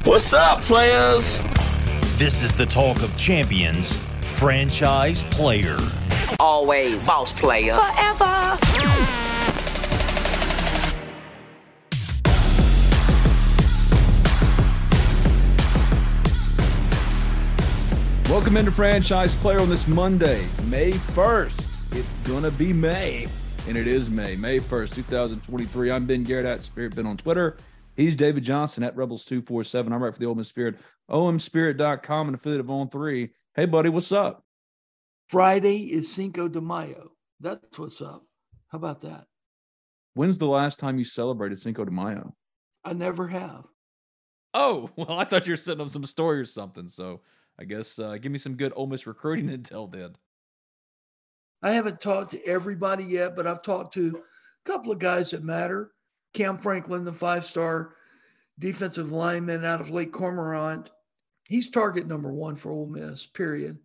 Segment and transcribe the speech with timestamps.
[0.00, 1.38] What's up, players?
[2.18, 5.76] This is the talk of champions, franchise player.
[6.40, 7.74] Always boss player.
[7.74, 8.58] Forever.
[18.28, 21.64] Welcome into Franchise Player on this Monday, May 1st.
[21.92, 23.28] It's going to be May,
[23.68, 25.92] and it is May, May 1st, 2023.
[25.92, 27.56] I'm Ben Garrett at Spirit Ben on Twitter.
[27.96, 29.92] He's David Johnson at Rebels247.
[29.92, 30.76] I'm right for the Ole Miss Spirit,
[31.10, 33.30] omspirit.com, and affiliate of On 3.
[33.54, 34.44] Hey, buddy, what's up?
[35.28, 37.12] Friday is Cinco de Mayo.
[37.40, 38.24] That's what's up.
[38.68, 39.26] How about that?
[40.14, 42.34] When's the last time you celebrated Cinco de Mayo?
[42.84, 43.64] I never have.
[44.54, 46.88] Oh, well, I thought you were setting up some story or something.
[46.88, 47.20] So
[47.58, 50.12] I guess uh, give me some good Ole Miss recruiting intel then.
[51.62, 55.44] I haven't talked to everybody yet, but I've talked to a couple of guys that
[55.44, 55.92] matter.
[56.34, 57.94] Cam Franklin, the five star
[58.58, 60.90] defensive lineman out of Lake Cormorant,
[61.48, 63.78] he's target number one for Ole Miss, period.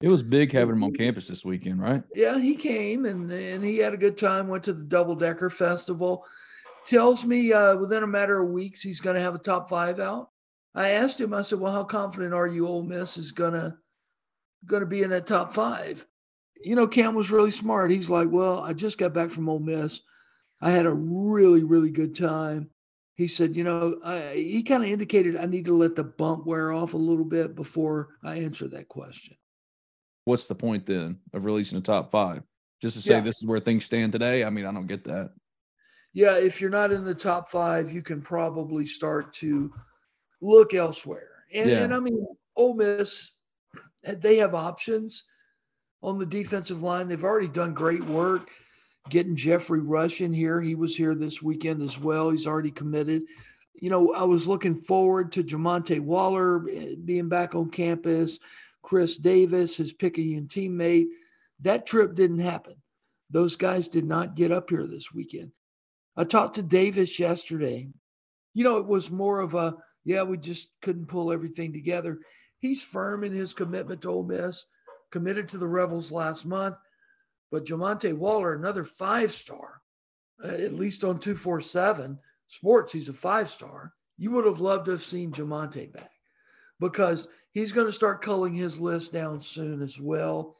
[0.00, 2.02] It was big having him on campus this weekend, right?
[2.14, 5.50] Yeah, he came and, and he had a good time, went to the Double Decker
[5.50, 6.24] Festival.
[6.86, 10.00] Tells me uh, within a matter of weeks he's going to have a top five
[10.00, 10.30] out.
[10.74, 13.76] I asked him, I said, Well, how confident are you Ole Miss is gonna
[14.66, 16.06] gonna be in that top five?
[16.62, 17.90] You know, Cam was really smart.
[17.90, 20.00] He's like, Well, I just got back from Ole Miss.
[20.60, 22.68] I had a really, really good time.
[23.14, 26.46] He said, you know, I, he kind of indicated I need to let the bump
[26.46, 29.36] wear off a little bit before I answer that question.
[30.24, 32.42] What's the point then of releasing the top five?
[32.80, 33.20] Just to say Yeah.
[33.20, 34.44] this is where things stand today?
[34.44, 35.32] I mean, I don't get that.
[36.12, 39.72] Yeah, if you're not in the top five, you can probably start to
[40.40, 41.44] look elsewhere.
[41.54, 41.82] And, Yeah.
[41.84, 42.26] and I mean,
[42.56, 43.32] Ole Miss,
[44.02, 45.24] they have options
[46.02, 47.06] on the defensive line.
[47.06, 48.50] They've already done great work
[49.10, 50.60] getting Jeffrey Rush in here.
[50.60, 52.30] He was here this weekend as well.
[52.30, 53.24] He's already committed.
[53.74, 58.38] You know, I was looking forward to Jamonte Waller eh, being back on campus,
[58.82, 61.08] Chris Davis, his Picayune teammate.
[61.60, 62.76] That trip didn't happen.
[63.30, 65.52] Those guys did not get up here this weekend.
[66.16, 67.88] I talked to Davis yesterday.
[68.54, 72.18] You know, it was more of a, yeah, we just couldn't pull everything together.
[72.58, 74.66] He's firm in his commitment to Ole Miss,
[75.10, 76.76] committed to the Rebels last month.
[77.50, 79.80] But Jamonte Waller, another five star,
[80.42, 83.92] uh, at least on 247 Sports, he's a five star.
[84.18, 86.10] You would have loved to have seen Jamonte back
[86.80, 90.56] because he's going to start culling his list down soon as well.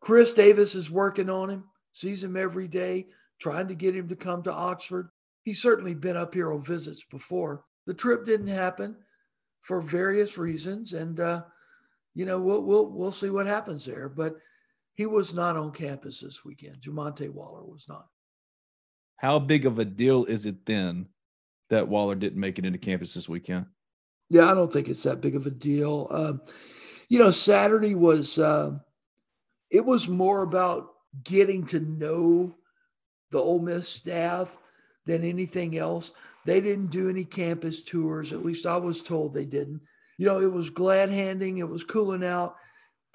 [0.00, 3.06] Chris Davis is working on him, sees him every day,
[3.38, 5.10] trying to get him to come to Oxford.
[5.42, 7.64] He's certainly been up here on visits before.
[7.86, 8.96] The trip didn't happen
[9.62, 11.42] for various reasons, and uh,
[12.14, 14.08] you know we'll we'll we'll see what happens there.
[14.08, 14.36] But
[14.96, 16.80] he was not on campus this weekend.
[16.80, 18.08] Jamonte Waller was not.
[19.16, 21.06] How big of a deal is it then
[21.70, 23.66] that Waller didn't make it into campus this weekend?
[24.28, 26.08] Yeah, I don't think it's that big of a deal.
[26.10, 26.40] Um,
[27.08, 28.72] you know, Saturday was uh,
[29.70, 30.88] it was more about
[31.22, 32.54] getting to know
[33.30, 34.56] the Ole Miss staff
[35.04, 36.12] than anything else.
[36.44, 38.32] They didn't do any campus tours.
[38.32, 39.80] At least I was told they didn't.
[40.18, 41.58] You know, it was glad handing.
[41.58, 42.56] It was cooling out.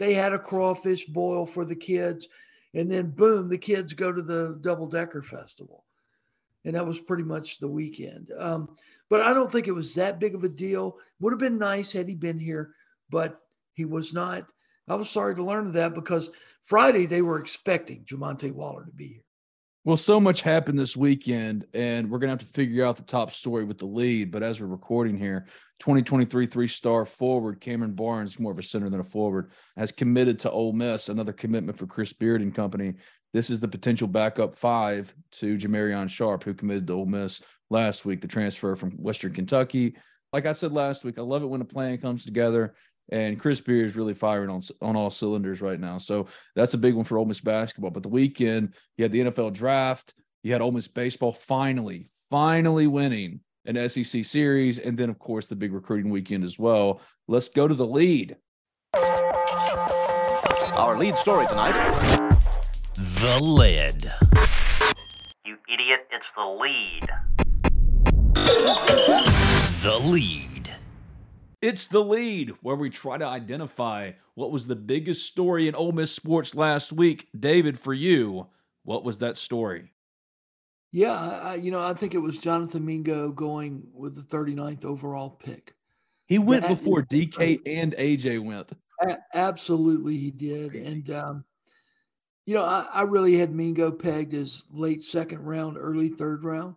[0.01, 2.27] They had a crawfish boil for the kids,
[2.73, 5.85] and then boom, the kids go to the double decker festival,
[6.65, 8.31] and that was pretty much the weekend.
[8.35, 8.75] Um,
[9.11, 10.97] but I don't think it was that big of a deal.
[11.19, 12.73] Would have been nice had he been here,
[13.11, 13.41] but
[13.73, 14.51] he was not.
[14.87, 16.31] I was sorry to learn that because
[16.63, 19.23] Friday they were expecting Jamonte Waller to be here.
[19.83, 23.03] Well, so much happened this weekend, and we're going to have to figure out the
[23.03, 24.29] top story with the lead.
[24.29, 25.47] But as we're recording here,
[25.79, 30.37] 2023 three star forward Cameron Barnes, more of a center than a forward, has committed
[30.39, 31.09] to Ole Miss.
[31.09, 32.93] Another commitment for Chris Beard and company.
[33.33, 37.41] This is the potential backup five to Jamarion Sharp, who committed to Ole Miss
[37.71, 39.95] last week, the transfer from Western Kentucky.
[40.31, 42.75] Like I said last week, I love it when a plan comes together.
[43.11, 45.97] And Chris Beard is really firing on on all cylinders right now.
[45.97, 47.91] So that's a big one for Ole Miss basketball.
[47.91, 50.13] But the weekend, you had the NFL draft,
[50.43, 55.47] you had Ole Miss baseball finally, finally winning an SEC series, and then of course
[55.47, 57.01] the big recruiting weekend as well.
[57.27, 58.37] Let's go to the lead.
[60.75, 61.73] Our lead story tonight.
[62.95, 64.03] The Lead.
[65.45, 67.09] You idiot, it's the lead.
[69.83, 70.50] The Lead.
[71.61, 75.91] It's the lead where we try to identify what was the biggest story in Ole
[75.91, 77.27] Miss sports last week.
[77.39, 78.47] David, for you,
[78.83, 79.91] what was that story?
[80.91, 85.29] Yeah, I, you know, I think it was Jonathan Mingo going with the 39th overall
[85.29, 85.75] pick.
[86.25, 88.71] He went that before DK and AJ went.
[89.33, 90.73] Absolutely, he did.
[90.73, 91.45] And, um,
[92.47, 96.75] you know, I, I really had Mingo pegged as late second round, early third round.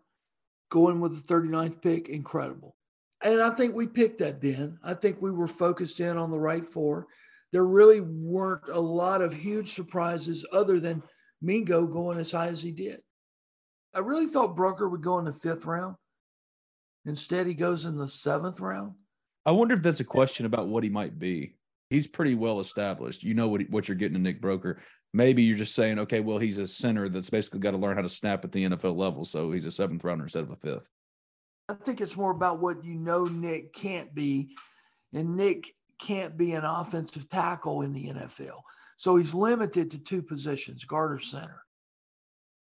[0.71, 2.77] Going with the 39th pick, incredible.
[3.25, 4.79] And I think we picked that, Ben.
[4.85, 7.07] I think we were focused in on the right four.
[7.53, 11.03] There really weren't a lot of huge surprises other than
[11.41, 13.01] Mingo going as high as he did.
[13.95, 15.97] I really thought Broeker would go in the fifth round.
[17.07, 18.93] Instead, he goes in the seventh round.
[19.47, 21.57] I wonder if that's a question about what he might be.
[21.91, 23.23] He's pretty well established.
[23.23, 24.79] You know what what you're getting to Nick Broeker.
[25.13, 28.03] Maybe you're just saying, okay, well, he's a center that's basically got to learn how
[28.03, 30.89] to snap at the NFL level, so he's a seventh rounder instead of a fifth.
[31.69, 34.55] I think it's more about what you know Nick can't be,
[35.13, 38.61] and Nick can't be an offensive tackle in the NFL.
[38.97, 41.63] So he's limited to two positions, guard or center.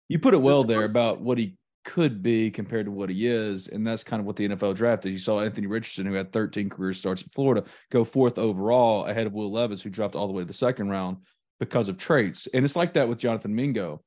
[0.09, 3.69] You put it well there about what he could be compared to what he is.
[3.69, 5.13] And that's kind of what the NFL draft is.
[5.13, 9.27] You saw Anthony Richardson, who had 13 career starts at Florida, go fourth overall ahead
[9.27, 11.19] of Will Levis, who dropped all the way to the second round
[11.61, 12.49] because of traits.
[12.53, 14.03] And it's like that with Jonathan Mingo.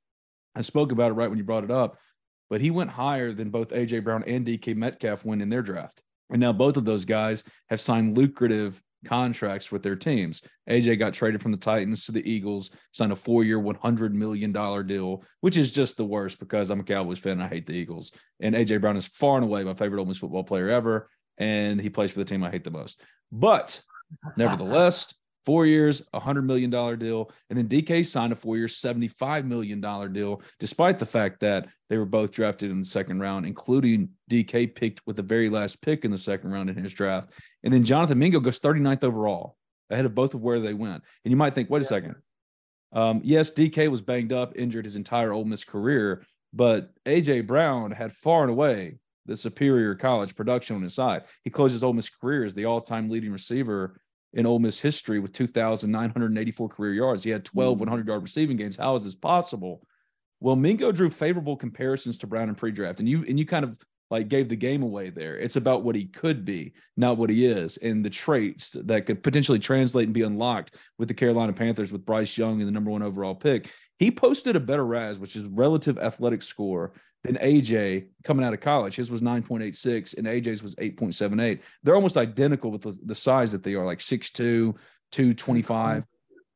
[0.56, 1.98] I spoke about it right when you brought it up,
[2.50, 6.02] but he went higher than both AJ Brown and DK Metcalf went in their draft.
[6.30, 10.42] And now both of those guys have signed lucrative contracts with their teams.
[10.70, 14.52] AJ got traded from the Titans to the Eagles, signed a four year, $100 million
[14.86, 18.12] deal, which is just the worst because I'm a Cowboys fan I hate the Eagles.
[18.40, 21.10] And AJ Brown is far and away my favorite Ole Miss football player ever.
[21.38, 23.02] And he plays for the team I hate the most.
[23.32, 23.82] But
[24.36, 25.14] nevertheless,
[25.46, 26.70] four years, a $100 million
[27.00, 27.32] deal.
[27.50, 29.82] And then DK signed a four year, $75 million
[30.14, 34.74] deal, despite the fact that they were both drafted in the second round, including DK
[34.76, 37.32] picked with the very last pick in the second round in his draft.
[37.64, 39.58] And then Jonathan Mingo goes 39th overall,
[39.90, 41.04] ahead of both of where they went.
[41.24, 42.16] And you might think, wait a second.
[42.92, 47.92] Um, yes, DK was banged up, injured his entire Ole Miss career, but AJ Brown
[47.92, 51.24] had far and away the superior college production on his side.
[51.44, 54.02] He closed his Ole Miss career as the all-time leading receiver
[54.34, 57.24] in Ole Miss history with 2,984 career yards.
[57.24, 57.80] He had 12 mm-hmm.
[57.80, 58.78] 100 yard receiving games.
[58.78, 59.82] How is this possible?
[60.40, 63.76] Well, Mingo drew favorable comparisons to Brown in pre-draft, and you and you kind of
[64.10, 65.38] like gave the game away there.
[65.38, 69.22] It's about what he could be, not what he is, and the traits that could
[69.22, 72.90] potentially translate and be unlocked with the Carolina Panthers with Bryce Young and the number
[72.90, 73.72] one overall pick.
[74.00, 76.94] He posted a better RAS, which is relative athletic score,
[77.24, 78.96] than AJ coming out of college.
[78.96, 81.60] His was 9.86 and AJ's was 8.78.
[81.84, 84.34] They're almost identical with the, the size that they are, like 6'2,
[85.12, 86.04] 225.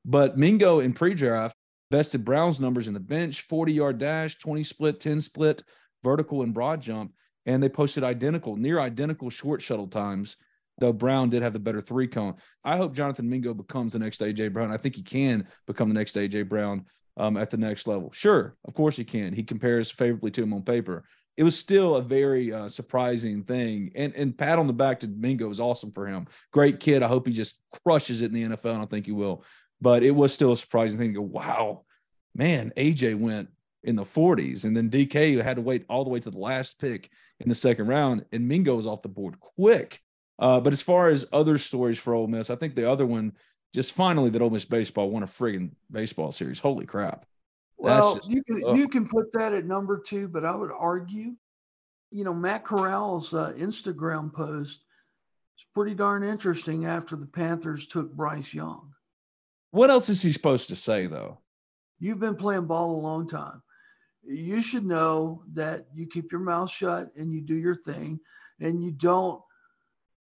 [0.06, 1.56] But Mingo in pre-draft
[1.92, 5.64] bested Brown's numbers in the bench, 40 yard dash, 20 split, 10 split,
[6.04, 7.14] vertical and broad jump.
[7.46, 10.38] And they posted identical, near identical short shuttle times,
[10.80, 12.36] though Brown did have the better three cone.
[12.64, 14.72] I hope Jonathan Mingo becomes the next AJ Brown.
[14.72, 16.86] I think he can become the next AJ Brown
[17.18, 18.12] um, at the next level.
[18.12, 19.34] Sure, of course he can.
[19.34, 21.04] He compares favorably to him on paper.
[21.36, 25.08] It was still a very uh, surprising thing, and and pat on the back to
[25.08, 26.28] Mingo is awesome for him.
[26.52, 27.02] Great kid.
[27.02, 28.74] I hope he just crushes it in the NFL.
[28.74, 29.44] And I think he will.
[29.82, 31.84] But it was still a surprising thing to go, wow,
[32.36, 33.50] man, AJ went
[33.84, 36.80] in the 40s, and then DK had to wait all the way to the last
[36.80, 40.00] pick in the second round, and Mingo was off the board quick.
[40.40, 43.34] Uh, but as far as other stories for Ole Miss, I think the other one
[43.74, 46.60] just finally that Ole Miss baseball won a friggin' baseball series.
[46.60, 47.26] Holy crap!
[47.78, 51.36] Well, just, you can you can put that at number two, but I would argue,
[52.12, 54.86] you know, Matt Corral's uh, Instagram post
[55.58, 58.94] is pretty darn interesting after the Panthers took Bryce Young.
[59.72, 61.40] What else is he supposed to say though?
[62.00, 63.62] You've been playing ball a long time.
[64.26, 68.20] You should know that you keep your mouth shut and you do your thing,
[68.60, 69.42] and you don't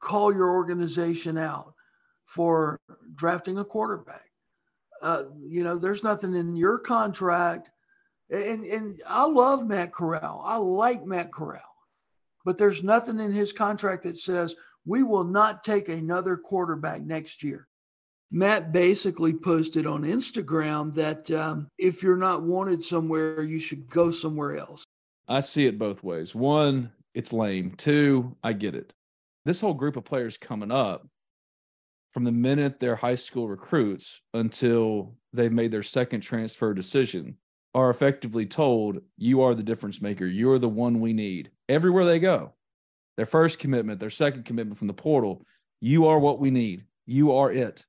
[0.02, 1.74] call your organization out
[2.28, 2.80] for
[3.16, 4.30] drafting a quarterback.
[5.02, 7.72] Uh, you know, there's nothing in your contract.
[8.30, 10.44] And, and I love Matt Corral.
[10.46, 11.62] I like Matt Corral.
[12.46, 14.56] But there's nothing in his contract that says
[14.86, 17.68] we will not take another quarterback next year.
[18.30, 24.12] Matt basically posted on Instagram that um, if you're not wanted somewhere, you should go
[24.12, 24.84] somewhere else.
[25.30, 26.36] I see it both ways.
[26.36, 27.72] One, it's lame.
[27.78, 28.94] Two, I get it.
[29.46, 31.08] This whole group of players coming up
[32.14, 37.38] from the minute they're high school recruits until they've made their second transfer decision
[37.74, 40.26] are effectively told you are the difference maker.
[40.26, 41.52] You're the one we need.
[41.70, 42.54] Everywhere they go.
[43.18, 45.44] Their first commitment their second commitment from the portal
[45.80, 46.86] you are what we need.
[47.06, 47.86] You are it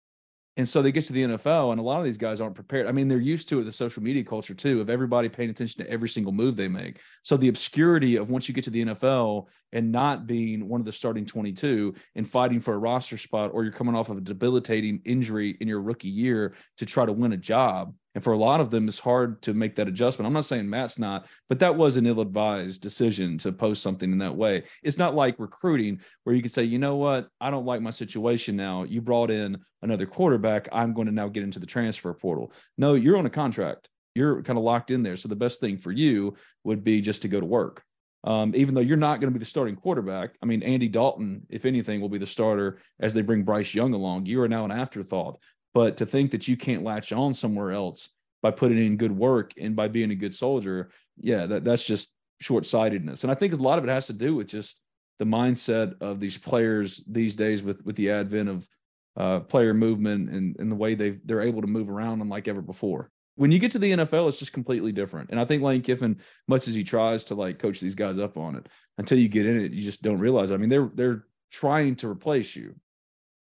[0.59, 2.89] And so they get to the NFL, and a lot of these guys aren't prepared.
[2.89, 5.85] I mean, they're used to it, the social media culture too, of everybody paying attention
[5.85, 6.99] to every single move they make.
[7.23, 10.85] So the obscurity of once you get to the NFL and not being one of
[10.85, 14.21] the starting 22 and fighting for a roster spot, or you're coming off of a
[14.21, 18.39] debilitating injury in your rookie year to try to win a job, and for a
[18.39, 20.27] lot of them, it's hard to make that adjustment.
[20.27, 24.11] I'm not saying Matt's not, but that was an ill advised decision to post something
[24.11, 24.65] in that way.
[24.83, 27.91] It's not like recruiting where you can say, you know what, I don't like my
[27.91, 28.85] situation now.
[28.85, 30.69] You brought in another quarterback.
[30.73, 32.53] I'm going to now get into the transfer portal.
[32.77, 33.89] No, you're on a contract.
[34.15, 35.17] You're kind of locked in there.
[35.17, 36.35] So the best thing for you
[36.65, 37.83] would be just to go to work.
[38.25, 40.31] Um, even though you're not going to be the starting quarterback.
[40.43, 43.95] I mean, Andy Dalton, if anything, will be the starter as they bring Bryce Young
[43.95, 44.27] along.
[44.27, 45.39] You are now an afterthought.
[45.79, 48.09] But to think that you can't latch on somewhere else
[48.43, 52.11] by putting in good work and by being a good soldier, yeah, that, that's just
[52.41, 53.23] short sightedness.
[53.23, 54.81] And I think a lot of it has to do with just
[55.21, 58.69] the mindset of these players these days with with the advent of
[59.17, 62.61] uh, player movement and, and the way they they're able to move around unlike ever
[62.61, 63.13] before.
[63.37, 65.31] When you get to the NFL, it's just completely different.
[65.31, 68.37] And I think Lane Kiffin, much as he tries to like coach these guys up
[68.37, 68.67] on it,
[68.99, 70.51] until you get in it, you just don't realize.
[70.51, 72.75] I mean, they're they're trying to replace you.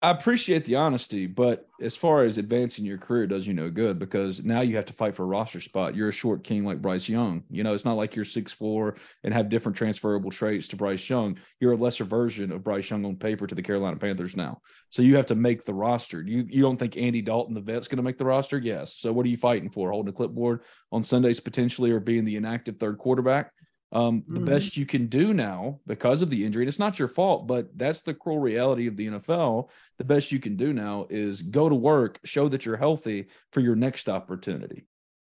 [0.01, 4.00] I appreciate the honesty, but as far as advancing your career does you no good
[4.00, 5.94] because now you have to fight for a roster spot.
[5.94, 7.44] You're a short king like Bryce Young.
[7.50, 11.10] You know, it's not like you're six four and have different transferable traits to Bryce
[11.10, 11.38] Young.
[11.60, 14.62] You're a lesser version of Bryce Young on paper to the Carolina Panthers now.
[14.89, 16.22] So you have to make the roster.
[16.22, 18.58] You you don't think Andy Dalton, the vet's going to make the roster?
[18.58, 18.96] Yes.
[18.96, 19.91] So what are you fighting for?
[19.91, 20.62] Holding a clipboard
[20.94, 23.51] on Sundays potentially, or being the inactive third quarterback?
[23.91, 24.46] Um, the mm-hmm.
[24.46, 27.75] best you can do now because of the injury, and it's not your fault, but
[27.75, 29.69] that's the cruel reality of the NFL.
[29.98, 33.62] The best you can do now is go to work, show that you're healthy for
[33.62, 34.86] your next opportunity,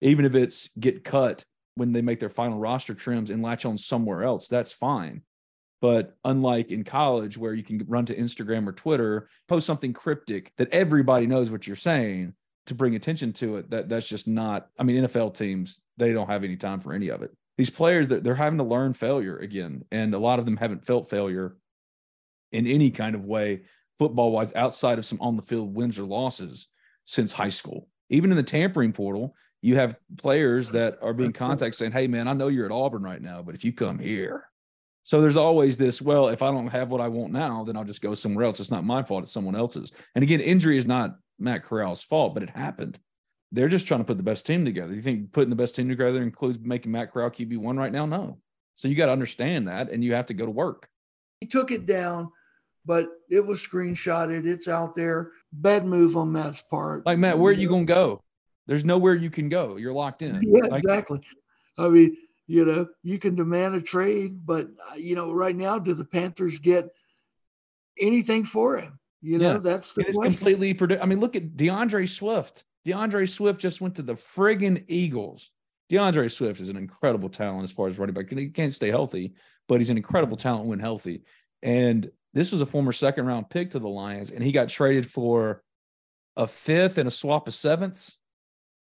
[0.00, 1.44] even if it's get cut
[1.76, 4.48] when they make their final roster trims and latch on somewhere else.
[4.48, 5.22] That's fine.
[5.80, 10.52] But unlike in college, where you can run to Instagram or Twitter, post something cryptic
[10.58, 12.34] that everybody knows what you're saying
[12.66, 14.68] to bring attention to it, that that's just not.
[14.76, 17.30] I mean, NFL teams they don't have any time for any of it
[17.60, 20.82] these players that they're having to learn failure again, and a lot of them haven't
[20.82, 21.58] felt failure
[22.52, 23.60] in any kind of way,
[23.98, 26.68] football wise, outside of some on the field wins or losses
[27.04, 27.86] since high school.
[28.08, 32.28] Even in the tampering portal, you have players that are being contacted saying, "Hey, man,
[32.28, 34.46] I know you're at Auburn right now, but if you come here."
[35.02, 37.84] So there's always this, well, if I don't have what I want now, then I'll
[37.84, 38.58] just go somewhere else.
[38.58, 39.92] It's not my fault, it's someone else's.
[40.14, 42.98] And again, injury is not Matt Corral's fault, but it happened
[43.52, 44.94] they're just trying to put the best team together.
[44.94, 48.06] You think putting the best team together includes making Matt Corral QB one right now?
[48.06, 48.38] No.
[48.76, 50.88] So you got to understand that, and you have to go to work.
[51.40, 52.30] He took it down,
[52.86, 54.46] but it was screenshotted.
[54.46, 55.32] It's out there.
[55.52, 57.04] Bad move on Matt's part.
[57.04, 58.22] Like Matt, where are you going to go?
[58.66, 59.76] There's nowhere you can go.
[59.76, 60.40] You're locked in.
[60.42, 61.20] Yeah, like, exactly.
[61.76, 62.16] I mean,
[62.46, 66.04] you know, you can demand a trade, but uh, you know, right now, do the
[66.04, 66.88] Panthers get
[67.98, 68.98] anything for him?
[69.22, 69.58] You know, yeah.
[69.58, 70.72] that's the it's completely.
[70.74, 72.64] Produ- I mean, look at D'Andre Swift.
[72.84, 75.50] D'Andre Swift just went to the friggin' Eagles.
[75.90, 78.30] D'Andre Swift is an incredible talent as far as running back.
[78.30, 79.34] He can't stay healthy,
[79.68, 81.24] but he's an incredible talent when healthy.
[81.62, 85.10] And this was a former second round pick to the Lions, and he got traded
[85.10, 85.62] for
[86.36, 88.16] a fifth and a swap of sevenths.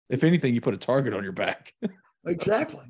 [0.09, 1.73] If anything, you put a target on your back.
[2.25, 2.81] exactly.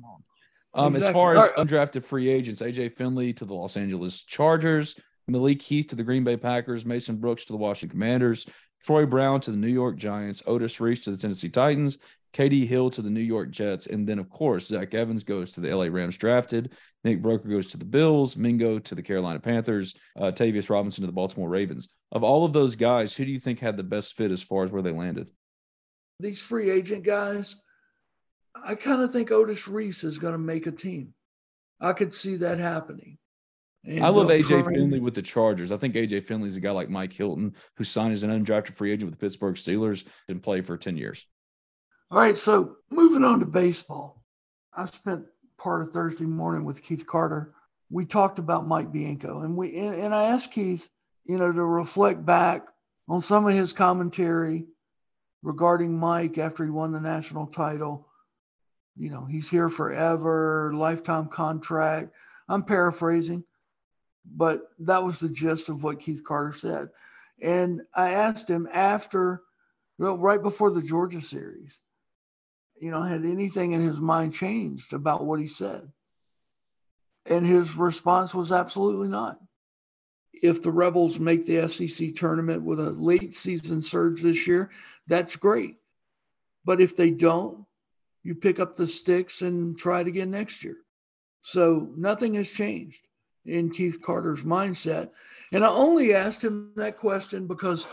[0.74, 1.08] Um, exactly.
[1.08, 4.96] As far as undrafted free agents, AJ Finley to the Los Angeles Chargers,
[5.26, 8.46] Malik Heath to the Green Bay Packers, Mason Brooks to the Washington Commanders,
[8.84, 11.98] Troy Brown to the New York Giants, Otis Reese to the Tennessee Titans,
[12.34, 15.60] KD Hill to the New York Jets, and then of course Zach Evans goes to
[15.60, 16.72] the LA Rams drafted.
[17.02, 21.06] Nick Broeker goes to the Bills, Mingo to the Carolina Panthers, uh, Tavius Robinson to
[21.06, 21.88] the Baltimore Ravens.
[22.12, 24.64] Of all of those guys, who do you think had the best fit as far
[24.64, 25.30] as where they landed?
[26.20, 27.56] These free agent guys,
[28.62, 31.14] I kind of think Otis Reese is going to make a team.
[31.80, 33.16] I could see that happening.
[33.86, 35.70] And I love AJ Finley with the Chargers.
[35.70, 38.74] I think AJ Finley is a guy like Mike Hilton who signed as an undrafted
[38.74, 41.26] free agent with the Pittsburgh Steelers and played for 10 years.
[42.10, 42.36] All right.
[42.36, 44.22] So moving on to baseball.
[44.74, 45.26] I spent
[45.58, 47.54] part of Thursday morning with Keith Carter.
[47.90, 50.88] We talked about Mike Bianco and we and, and I asked Keith,
[51.24, 52.66] you know, to reflect back
[53.08, 54.66] on some of his commentary
[55.42, 58.08] regarding Mike after he won the national title.
[58.96, 62.14] You know, he's here forever, lifetime contract.
[62.48, 63.44] I'm paraphrasing
[64.24, 66.88] but that was the gist of what Keith Carter said.
[67.40, 69.42] And I asked him after,
[69.98, 71.78] well, right before the Georgia series,
[72.80, 75.90] you know, had anything in his mind changed about what he said?
[77.26, 79.38] And his response was absolutely not.
[80.32, 84.70] If the Rebels make the SEC tournament with a late season surge this year,
[85.06, 85.76] that's great.
[86.64, 87.64] But if they don't,
[88.22, 90.76] you pick up the sticks and try it again next year.
[91.42, 93.06] So nothing has changed
[93.46, 95.10] in Keith Carter's mindset.
[95.52, 97.86] And I only asked him that question because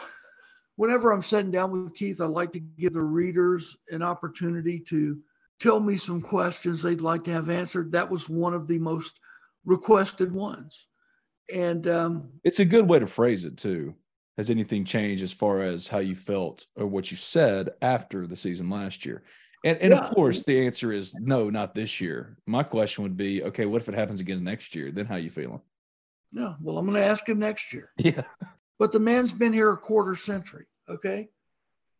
[0.75, 5.19] whenever I'm sitting down with Keith, I like to give the readers an opportunity to
[5.59, 7.91] tell me some questions they'd like to have answered.
[7.91, 9.19] That was one of the most
[9.65, 10.87] requested ones.
[11.53, 13.93] And um, it's a good way to phrase it, too.
[14.37, 18.37] Has anything changed as far as how you felt or what you said after the
[18.37, 19.23] season last year?
[19.63, 19.99] And, and yeah.
[19.99, 22.37] of course, the answer is no, not this year.
[22.47, 24.91] My question would be, okay, what if it happens again next year?
[24.91, 25.61] Then how you feeling?
[26.31, 27.89] Yeah, well, I'm going to ask him next year.
[27.97, 28.23] Yeah.
[28.79, 31.29] But the man's been here a quarter century, okay?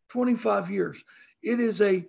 [0.08, 1.04] 25 years.
[1.40, 2.04] It is a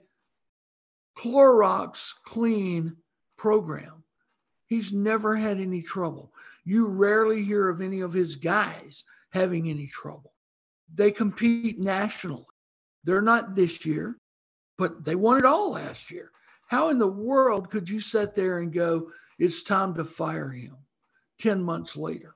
[1.16, 2.96] Clorox clean
[3.38, 4.04] program.
[4.66, 6.34] He's never had any trouble.
[6.66, 10.34] You rarely hear of any of his guys having any trouble.
[10.96, 12.46] They compete nationally.
[13.04, 14.18] They're not this year,
[14.84, 16.30] but they won it all last year.
[16.68, 20.76] How in the world could you sit there and go, it's time to fire him
[21.40, 22.36] 10 months later?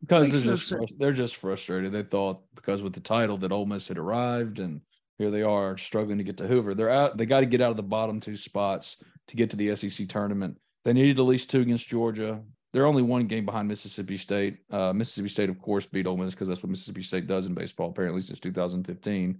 [0.00, 1.92] Because they're just they're just frustrated.
[1.92, 4.80] They thought because with the title that Ole Miss had arrived, and
[5.18, 6.74] here they are struggling to get to Hoover.
[6.74, 7.16] They're out.
[7.16, 8.96] They got to get out of the bottom two spots
[9.28, 10.58] to get to the SEC tournament.
[10.84, 12.40] They needed at least two against Georgia.
[12.72, 14.58] They're only one game behind Mississippi State.
[14.68, 17.54] Uh, Mississippi State, of course, beat Ole Miss because that's what Mississippi State does in
[17.54, 19.38] baseball, apparently since 2015.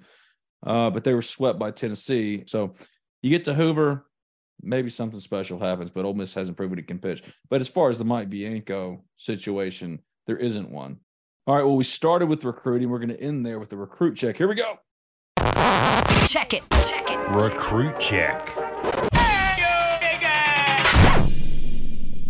[0.67, 2.45] Uh, but they were swept by Tennessee.
[2.47, 2.75] So
[3.23, 4.07] you get to Hoover,
[4.63, 7.23] maybe something special happens, but Ole Miss hasn't proven it can pitch.
[7.49, 10.99] But as far as the Mike Bianco situation, there isn't one.
[11.47, 11.65] All right.
[11.65, 12.91] Well, we started with recruiting.
[12.91, 14.37] We're going to end there with the recruit check.
[14.37, 14.79] Here we go.
[16.27, 16.63] Check it.
[16.71, 17.31] Check it.
[17.31, 19.18] Recruit check.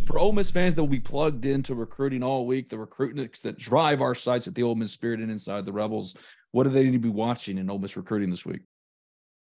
[0.09, 3.59] For Ole Miss fans that will be plugged into recruiting all week, the recruitniks that
[3.59, 6.17] drive our sites at the Ole Miss Spirit and inside the Rebels,
[6.50, 8.62] what do they need to be watching in Ole Miss recruiting this week?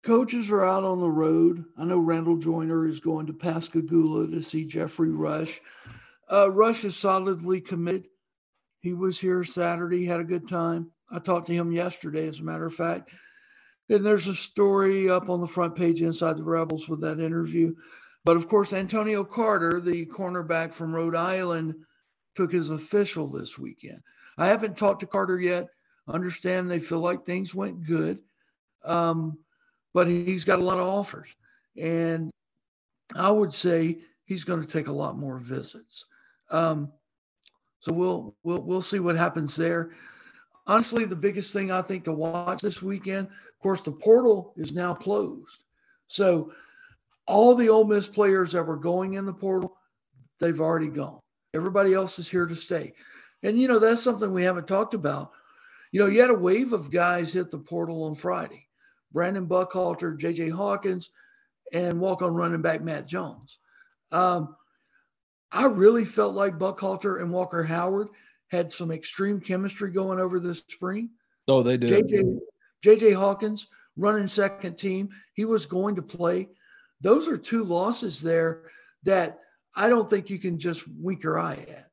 [0.04, 1.64] Coaches are out on the road.
[1.78, 5.58] I know Randall Joyner is going to Pascagoula to see Jeffrey Rush.
[6.30, 8.08] Uh, Rush is solidly committed.
[8.80, 10.90] He was here Saturday, had a good time.
[11.10, 13.08] I talked to him yesterday, as a matter of fact.
[13.88, 17.74] And there's a story up on the front page inside the Rebels with that interview.
[18.24, 21.74] But of course, Antonio Carter, the cornerback from Rhode Island,
[22.34, 24.00] took his official this weekend.
[24.38, 25.68] I haven't talked to Carter yet.
[26.08, 28.18] understand they feel like things went good.
[28.84, 29.38] Um,
[29.92, 31.34] but he's got a lot of offers.
[31.76, 32.30] And
[33.14, 36.06] I would say he's going to take a lot more visits.
[36.50, 36.92] Um,
[37.80, 39.90] so we'll we'll we'll see what happens there.
[40.66, 44.72] Honestly, the biggest thing I think to watch this weekend, of course, the portal is
[44.72, 45.64] now closed.
[46.06, 46.52] So
[47.26, 49.76] all the Ole Miss players that were going in the portal,
[50.40, 51.20] they've already gone.
[51.54, 52.94] Everybody else is here to stay.
[53.42, 55.32] And you know, that's something we haven't talked about.
[55.90, 58.66] You know, you had a wave of guys hit the portal on Friday.
[59.12, 61.10] Brandon Buckhalter, JJ Hawkins,
[61.72, 63.58] and walk on running back Matt Jones.
[64.10, 64.56] Um,
[65.50, 68.08] I really felt like Buckhalter and Walker Howard
[68.50, 71.10] had some extreme chemistry going over this spring.
[71.48, 72.06] Oh, they did.
[72.06, 72.38] JJ,
[72.84, 75.10] JJ Hawkins running second team.
[75.34, 76.48] He was going to play.
[77.02, 78.62] Those are two losses there
[79.02, 79.40] that
[79.76, 81.90] I don't think you can just wink your eye at.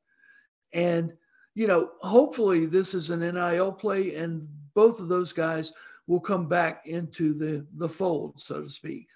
[0.72, 1.12] And,
[1.54, 5.72] you know, hopefully this is an NIL play and both of those guys
[6.06, 9.06] will come back into the, the fold, so to speak.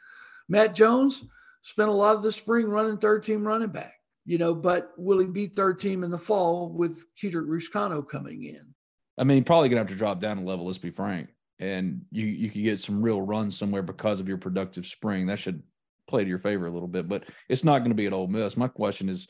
[0.48, 1.24] Matt Jones
[1.62, 5.18] spent a lot of the spring running third team running back you know, but will
[5.18, 8.74] he be third team in the fall with Kedrick Ruscano coming in?
[9.18, 10.66] I mean, probably gonna have to drop down a level.
[10.66, 11.28] Let's be frank,
[11.58, 15.26] and you you could get some real runs somewhere because of your productive spring.
[15.26, 15.62] That should
[16.06, 18.26] play to your favor a little bit, but it's not going to be at Ole
[18.26, 18.56] Miss.
[18.56, 19.26] My question is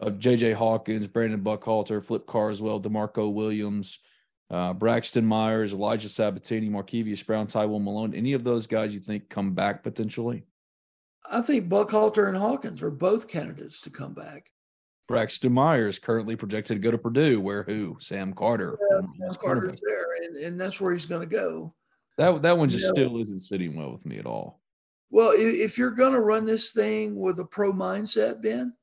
[0.00, 0.52] of J.J.
[0.52, 4.00] Hawkins, Brandon Buckhalter, Flip Carswell, DeMarco Williams,
[4.50, 8.14] uh, Braxton Myers, Elijah Sabatini, Markevius Brown, Tywone Malone.
[8.14, 10.44] Any of those guys you think come back potentially?
[11.30, 14.50] I think Buckhalter and Hawkins are both candidates to come back.
[15.06, 17.96] Braxton Myers currently projected to go to Purdue, where who?
[18.00, 18.78] Sam Carter.
[18.90, 21.74] Yeah, Sam Carter's there, and, and that's where he's going to go.
[22.16, 24.60] That that one just you still isn't sitting well with me at all.
[25.14, 28.74] Well, if you're going to run this thing with a pro mindset, Ben,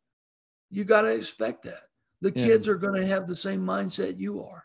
[0.70, 1.82] you got to expect that.
[2.22, 2.46] The yeah.
[2.46, 4.64] kids are going to have the same mindset you are.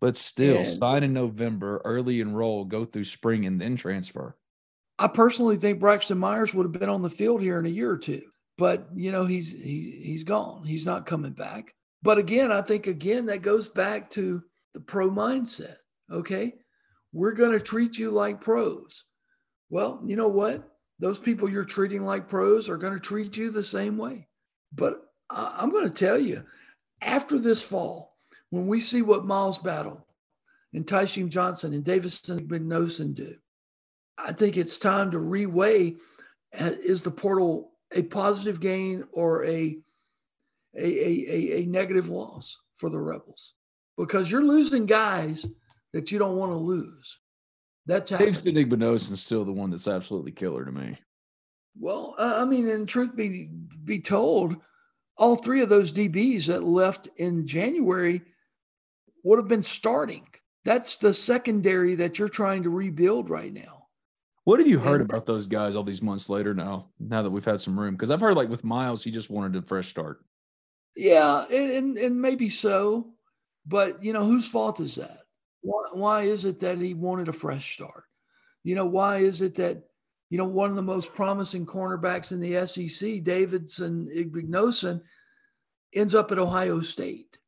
[0.00, 4.34] But still, and, sign in November, early enroll, go through spring, and then transfer.
[4.98, 7.90] I personally think Braxton Myers would have been on the field here in a year
[7.90, 8.22] or two,
[8.56, 10.64] but you know he's he, he's gone.
[10.64, 11.74] He's not coming back.
[12.02, 15.76] But again, I think again that goes back to the pro mindset.
[16.10, 16.54] Okay,
[17.12, 19.04] we're going to treat you like pros.
[19.72, 20.70] Well, you know what?
[20.98, 24.28] Those people you're treating like pros are going to treat you the same way.
[24.70, 26.44] But I, am going to tell you,
[27.00, 28.14] after this fall,
[28.50, 30.06] when we see what Miles Battle
[30.74, 33.34] and Johnson and Davison Igbinosun do,
[34.18, 35.96] I think it's time to reweigh
[36.58, 39.78] uh, is the portal a positive gain or a
[40.76, 43.54] a, a, a negative loss for the rebels
[43.96, 45.46] because you're losing guys
[45.94, 47.18] that you don't want to lose.
[47.86, 50.98] That's Dave Steenig is still the one that's absolutely killer to me.
[51.78, 53.50] Well, uh, I mean, in truth be
[53.84, 54.56] be told,
[55.16, 58.22] all three of those DBs that left in January
[59.24, 60.26] would have been starting.
[60.64, 63.86] That's the secondary that you're trying to rebuild right now.
[64.44, 67.30] What have you heard and, about those guys all these months later now, now that
[67.30, 67.94] we've had some room?
[67.94, 70.24] Because I've heard like with Miles, he just wanted a fresh start.
[70.96, 73.12] Yeah, and, and maybe so.
[73.66, 75.21] But, you know, whose fault is that?
[75.62, 78.04] Why, why is it that he wanted a fresh start?
[78.64, 79.82] You know, why is it that,
[80.30, 85.02] you know, one of the most promising cornerbacks in the SEC, Davison Igbinosun,
[85.94, 87.38] ends up at Ohio State?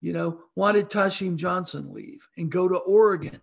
[0.00, 3.40] You know, why did Tysheem Johnson leave and go to Oregon?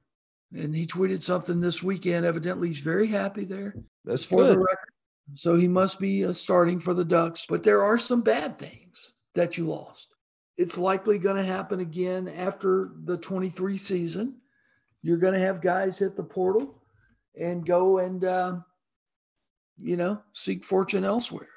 [0.54, 2.26] And he tweeted something this weekend.
[2.26, 3.74] Evidently, he's very happy there.
[4.06, 4.56] That's for good.
[4.56, 4.92] the record.
[5.34, 7.46] So he must be uh, starting for the Ducks.
[7.48, 10.14] But there are some bad things that you lost.
[10.58, 14.36] It's likely going to happen again after the 23 season.
[15.02, 16.82] You're going to have guys hit the portal
[17.40, 18.58] and go and, uh,
[19.82, 21.48] you know, seek fortune elsewhere.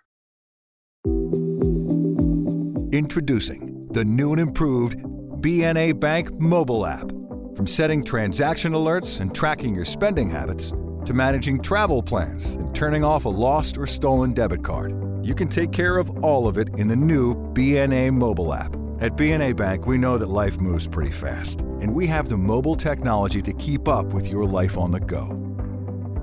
[2.92, 7.10] Introducing the new and improved BNA Bank mobile app.
[7.54, 10.72] From setting transaction alerts and tracking your spending habits
[11.04, 14.92] to managing travel plans and turning off a lost or stolen debit card,
[15.24, 18.83] you can take care of all of it in the new BNA mobile app.
[19.04, 22.74] At BNA Bank, we know that life moves pretty fast, and we have the mobile
[22.74, 25.28] technology to keep up with your life on the go.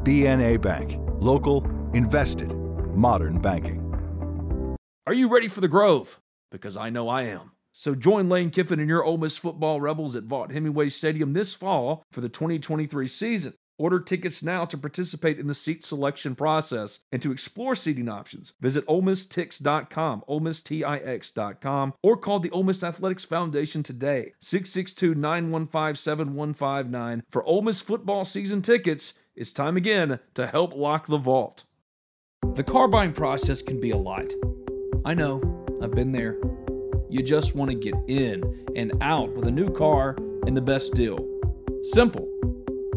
[0.01, 1.63] BNA Bank, local,
[1.93, 2.51] invested,
[2.95, 3.85] modern banking.
[5.05, 6.19] Are you ready for the Grove?
[6.49, 7.51] Because I know I am.
[7.71, 11.53] So join Lane Kiffin and your Ole Miss football rebels at Vaught Hemingway Stadium this
[11.53, 13.53] fall for the 2023 season.
[13.77, 18.53] Order tickets now to participate in the seat selection process and to explore seating options.
[18.61, 27.81] Visit OleMissTix.com, OleMissTix.com, or call the Ole Miss Athletics Foundation today, 662-915-7159 for Ole Miss
[27.81, 29.13] football season tickets.
[29.35, 31.63] It's time again to help lock the vault.
[32.55, 34.33] The car buying process can be a lot.
[35.05, 35.41] I know,
[35.81, 36.37] I've been there.
[37.09, 40.93] You just want to get in and out with a new car and the best
[40.93, 41.17] deal.
[41.93, 42.27] Simple.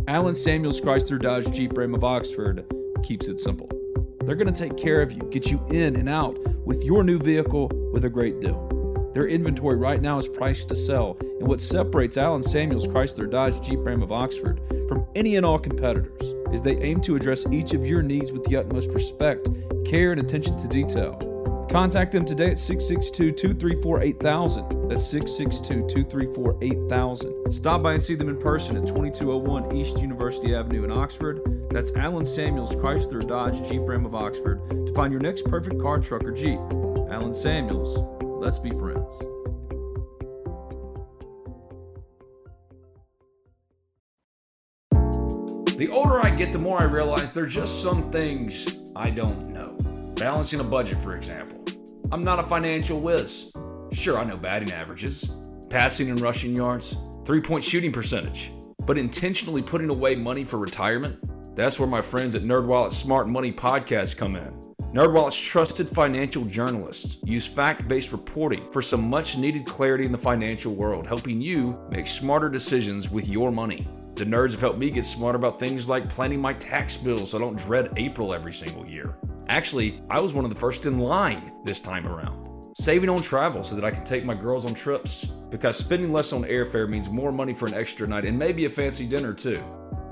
[0.06, 2.66] Allen Samuels Chrysler Dodge Jeep Ram of Oxford
[3.02, 3.70] keeps it simple.
[4.20, 7.18] They're going to take care of you, get you in and out with your new
[7.18, 9.10] vehicle with a great deal.
[9.14, 13.66] Their inventory right now is priced to sell, and what separates Allen Samuels Chrysler Dodge
[13.66, 17.72] Jeep Ram of Oxford from any and all competitors is they aim to address each
[17.72, 19.48] of your needs with the utmost respect,
[19.86, 21.34] care, and attention to detail.
[21.68, 24.88] Contact them today at 662 234 8000.
[24.88, 27.53] That's 662 234 8000.
[27.53, 31.40] Stop by and see them in person at 2201 East University Avenue in Oxford.
[31.70, 35.98] That's Allen Samuels Chrysler Dodge Jeep Ram of Oxford to find your next perfect car,
[35.98, 36.61] truck, or Jeep.
[37.11, 39.18] Allen Samuels, let's be friends.
[45.77, 49.48] The older I get, the more I realize there are just some things I don't
[49.48, 49.77] know.
[50.16, 51.61] Balancing a budget, for example.
[52.12, 53.50] I'm not a financial whiz.
[53.92, 55.31] Sure, I know batting averages,
[55.70, 58.53] passing and rushing yards, three point shooting percentage,
[58.87, 61.18] but intentionally putting away money for retirement?
[61.57, 64.53] That's where my friends at NerdWallet's Smart Money Podcast come in.
[64.92, 71.09] NerdWallet's trusted financial journalists use fact-based reporting for some much-needed clarity in the financial world,
[71.09, 73.88] helping you make smarter decisions with your money.
[74.14, 77.37] The nerds have helped me get smarter about things like planning my tax bill so
[77.37, 79.16] I don't dread April every single year.
[79.48, 82.72] Actually, I was one of the first in line this time around.
[82.78, 86.33] Saving on travel so that I can take my girls on trips, because spending less
[86.33, 89.62] on airfare means more money for an extra night and maybe a fancy dinner too.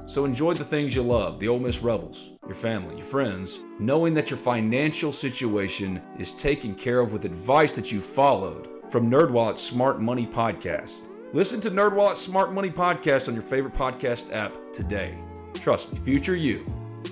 [0.06, 4.14] So enjoy the things you love, the Ole Miss Rebels, your family, your friends, knowing
[4.14, 9.62] that your financial situation is taken care of with advice that you followed from NerdWallet's
[9.62, 11.08] Smart Money Podcast.
[11.32, 15.16] Listen to NerdWallet's Smart Money Podcast on your favorite podcast app today.
[15.54, 16.66] Trust me, future you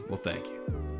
[0.08, 0.99] will thank you.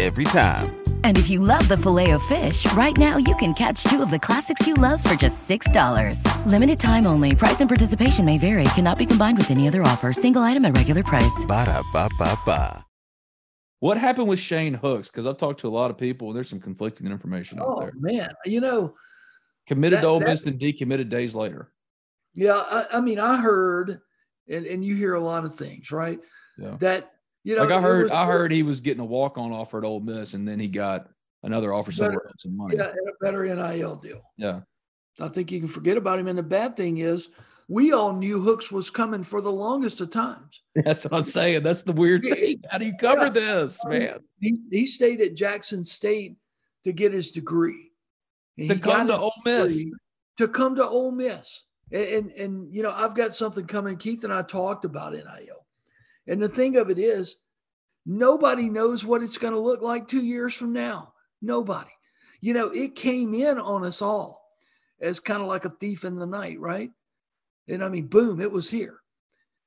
[0.00, 0.74] every time.
[1.04, 4.10] And if you love the filet of fish, right now you can catch two of
[4.10, 6.46] the classics you love for just $6.
[6.46, 7.34] Limited time only.
[7.36, 8.64] Price and participation may vary.
[8.74, 10.12] Cannot be combined with any other offer.
[10.12, 11.44] Single item at regular price.
[11.46, 12.84] Ba da ba ba ba.
[13.80, 15.08] What happened with Shane Hooks?
[15.08, 17.80] Because I've talked to a lot of people, and there's some conflicting information out Oh
[17.80, 17.92] there.
[17.96, 18.94] man, you know,
[19.66, 21.70] Committed that- to Ole that- Miss, then decommitted days later.
[22.32, 22.54] yeah.
[22.54, 24.00] I, I mean, I heard,
[24.48, 26.18] and and you hear a lot of things, right?
[26.56, 26.76] Yeah.
[26.80, 27.10] That
[27.44, 29.78] you know, like I heard, was- I heard he was getting a walk on offer
[29.78, 31.08] at Ole Miss, and then he got
[31.42, 32.74] another offer somewhere else in money.
[32.76, 34.22] yeah, and a better NIL deal.
[34.36, 34.60] yeah.
[35.20, 36.26] I think you can forget about him.
[36.26, 37.28] And the bad thing is,
[37.68, 40.62] we all knew Hooks was coming for the longest of times.
[40.74, 41.62] That's what I'm saying.
[41.62, 42.60] That's the weird thing.
[42.68, 43.30] How do you cover Yeah.
[43.30, 44.18] this, man?
[44.40, 46.36] He, he stayed at Jackson State
[46.84, 47.92] to get his degree.
[48.58, 49.88] And To come to Ole Miss.
[50.38, 51.62] To come to Ole Miss.
[51.92, 53.96] And, and, and, you know, I've got something coming.
[53.96, 55.63] Keith and I talked about NIL.
[56.26, 57.36] And the thing of it is,
[58.06, 61.12] nobody knows what it's going to look like two years from now.
[61.42, 61.90] Nobody.
[62.40, 64.42] You know, it came in on us all
[65.00, 66.90] as kind of like a thief in the night, right?
[67.68, 69.00] And I mean, boom, it was here.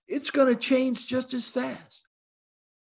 [0.07, 2.03] It's going to change just as fast.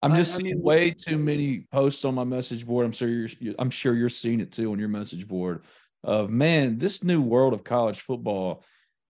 [0.03, 2.87] I'm just I seeing mean- way too many posts on my message board.
[2.87, 5.63] I'm sure you're, I'm sure you're seeing it too on your message board.
[6.03, 8.65] Of man, this new world of college football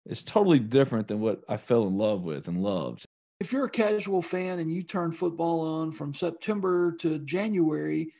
[0.06, 3.06] is totally different than what I fell in love with and loved.
[3.40, 8.12] If you're a casual fan and you turn football on from September to January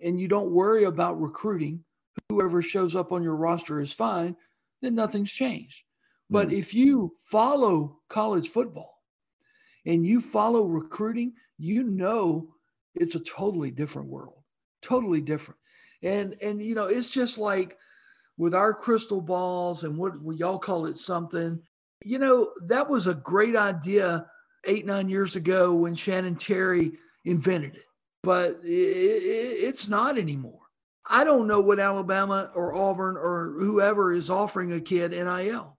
[0.00, 1.84] and you don't worry about recruiting,
[2.30, 4.34] whoever shows up on your roster is fine,
[4.80, 5.84] then nothing's changed.
[6.30, 6.58] But Mm.
[6.58, 9.02] if you follow college football
[9.84, 12.54] and you follow recruiting, you know
[12.94, 14.42] it's a totally different world.
[14.80, 15.60] Totally different.
[16.02, 17.78] And and you know, it's just like
[18.38, 21.62] with our crystal balls and what we all call it something
[22.04, 24.26] you know, that was a great idea
[24.66, 26.92] eight, nine years ago when Shannon Terry
[27.24, 27.86] invented it,
[28.22, 30.60] but it, it, it's not anymore.
[31.08, 35.76] I don't know what Alabama or Auburn or whoever is offering a kid NIL.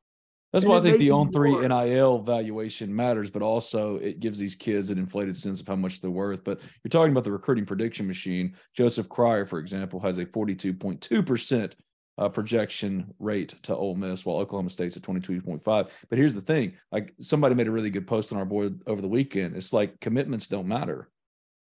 [0.52, 1.56] That's And why I think the on three.
[1.68, 6.00] NIL valuation matters, but also it gives these kids an inflated sense of how much
[6.00, 6.44] they're worth.
[6.44, 8.56] But you're talking about the recruiting prediction machine.
[8.76, 11.74] Joseph Cryer, for example, has a 42.2%
[12.18, 15.64] uh, projection rate to Ole Miss, while Oklahoma State's at 22.5.
[15.64, 19.02] But here's the thing: like somebody made a really good post on our board over
[19.02, 19.56] the weekend.
[19.56, 21.10] It's like commitments don't matter,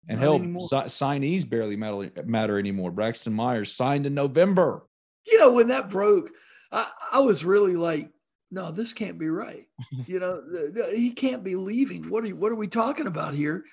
[0.08, 2.92] and Not hell, si- signees barely matter, matter anymore.
[2.92, 4.86] Braxton Myers signed in November.
[5.28, 6.32] You know, when that broke,
[6.72, 8.10] I, I was really like,
[8.50, 9.68] no, this can't be right.
[10.08, 12.10] you know, th- th- he can't be leaving.
[12.10, 13.64] What are you, what are we talking about here?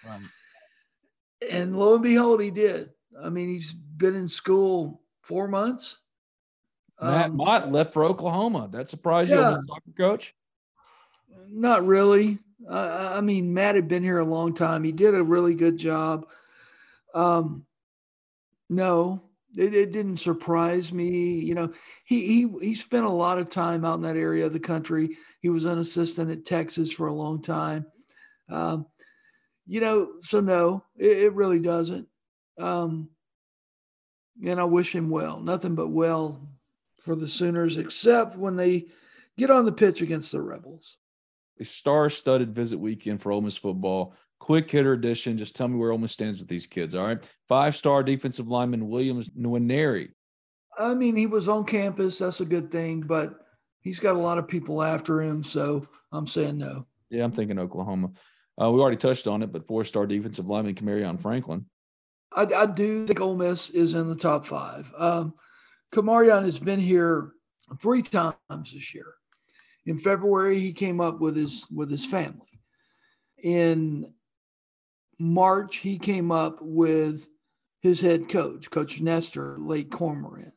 [1.50, 2.90] And lo and behold, he did.
[3.22, 5.98] I mean, he's been in school four months.
[7.00, 8.68] Matt Um, Mott left for Oklahoma.
[8.72, 9.52] That surprised you, Yeah.
[9.52, 10.34] as a soccer coach?
[11.48, 12.38] Not really.
[12.68, 14.82] Uh, I mean, Matt had been here a long time.
[14.82, 16.26] He did a really good job.
[17.14, 17.64] Um,
[18.68, 19.22] no,
[19.56, 21.08] it, it didn't surprise me.
[21.38, 21.72] You know,
[22.04, 25.16] he he he spent a lot of time out in that area of the country.
[25.40, 27.87] He was an assistant at Texas for a long time.
[28.50, 28.87] Um,
[29.66, 32.08] you know, so no, it, it really doesn't.
[32.58, 33.08] Um,
[34.44, 35.40] and I wish him well.
[35.40, 36.48] Nothing but well
[37.02, 38.87] for the Sooners, except when they
[39.37, 40.96] get on the pitch against the Rebels.
[41.61, 44.14] a star-studded visit weekend for Ole Miss football.
[44.38, 45.37] Quick hitter edition.
[45.38, 46.94] Just tell me where Ole Miss stands with these kids.
[46.94, 47.18] All right.
[47.48, 50.11] Five-star defensive lineman Williams Nwaneri.
[50.78, 52.18] I mean, he was on campus.
[52.18, 53.34] That's a good thing, but
[53.80, 55.42] he's got a lot of people after him.
[55.42, 56.87] So I'm saying no.
[57.11, 58.11] Yeah, I'm thinking Oklahoma.
[58.61, 61.66] Uh, we already touched on it, but four-star defensive lineman Kamarion Franklin.
[62.34, 64.92] I, I do think Ole Miss is in the top five.
[64.96, 65.34] Um,
[65.92, 67.33] Kamarion has been here
[67.81, 69.14] three times this year.
[69.87, 72.61] In February, he came up with his with his family.
[73.42, 74.12] In
[75.18, 77.29] March, he came up with
[77.81, 80.53] his head coach, Coach Nestor Lake Cormorant.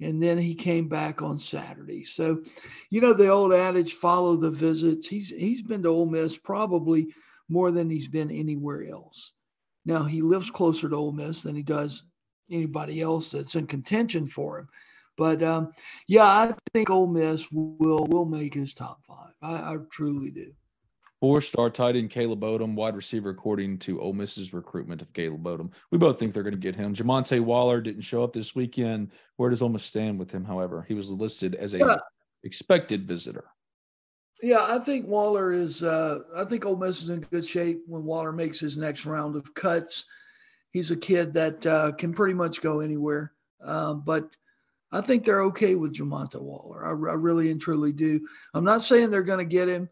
[0.00, 2.04] And then he came back on Saturday.
[2.04, 2.42] So,
[2.90, 5.08] you know, the old adage, follow the visits.
[5.08, 7.12] He's he's been to Ole Miss probably
[7.48, 9.32] more than he's been anywhere else.
[9.84, 12.04] Now he lives closer to Ole Miss than he does
[12.50, 14.68] anybody else that's in contention for him.
[15.16, 15.72] But um,
[16.06, 19.32] yeah, I think Ole Miss will will make his top five.
[19.42, 20.52] I, I truly do.
[21.20, 25.72] Four-star tight end Caleb Odom, wide receiver according to Ole Miss's recruitment of Caleb Odom.
[25.90, 26.94] We both think they're going to get him.
[26.94, 29.10] Jamonte Waller didn't show up this weekend.
[29.36, 30.44] Where does Ole Miss stand with him?
[30.44, 31.96] However, he was listed as a Yeah.
[32.44, 33.46] expected visitor.
[34.40, 35.82] Yeah, I think Waller is.
[35.82, 39.34] Uh, I think Ole Miss is in good shape when Waller makes his next round
[39.34, 40.04] of cuts.
[40.78, 43.32] He's a kid that uh, can pretty much go anywhere.
[43.60, 44.36] Um, but
[44.92, 46.86] I think they're okay with Jamonta Waller.
[46.86, 48.24] I, I really and truly do.
[48.54, 49.88] I'm not saying they're going to get him,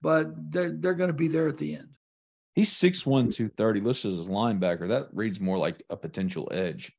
[0.00, 1.90] but they're they're going to be there at the end.
[2.54, 4.88] He's 6'1, 230, listed as a linebacker.
[4.88, 6.92] That reads more like a potential edge.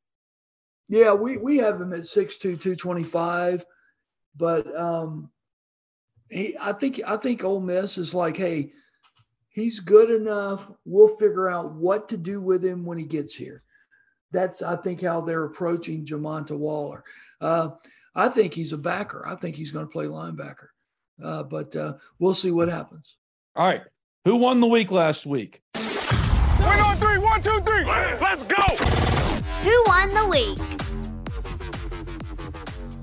[0.90, 3.66] Yeah, we, we have him at 6'2, 225.
[4.38, 5.32] But um
[6.30, 8.74] he I think I think Ole Miss is like, hey,
[9.54, 10.70] he's good enough.
[10.84, 13.64] We'll figure out what to do with him when he gets here.
[14.32, 17.04] That's I think how they're approaching Jamonta Waller.
[17.40, 17.70] Uh,
[18.16, 19.26] I think he's a backer.
[19.26, 20.68] I think he's going to play linebacker.
[21.24, 23.16] Uh, but uh, we'll see what happens.
[23.56, 23.82] All right.
[24.26, 25.62] Who won the week last week?
[25.76, 27.18] We're on three.
[27.18, 27.86] One, two, three.
[27.86, 28.64] Let's go.
[29.64, 30.60] Who won the week?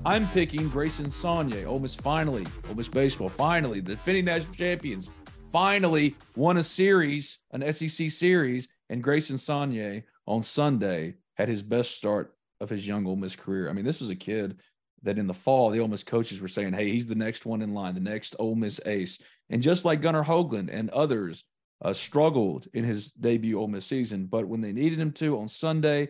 [0.03, 1.67] I'm picking Grayson Saunier.
[1.67, 5.09] Ole Miss finally, Ole Miss baseball finally, the defending national champions
[5.51, 11.91] finally won a series, an SEC series, and Grayson Saunier on Sunday had his best
[11.91, 13.69] start of his young Ole Miss career.
[13.69, 14.59] I mean, this was a kid
[15.03, 17.61] that in the fall, the Ole Miss coaches were saying, hey, he's the next one
[17.61, 19.19] in line, the next Ole Miss ace.
[19.49, 21.43] And just like Gunnar Hoglund and others
[21.83, 25.47] uh, struggled in his debut Ole Miss season, but when they needed him to on
[25.47, 26.09] Sunday,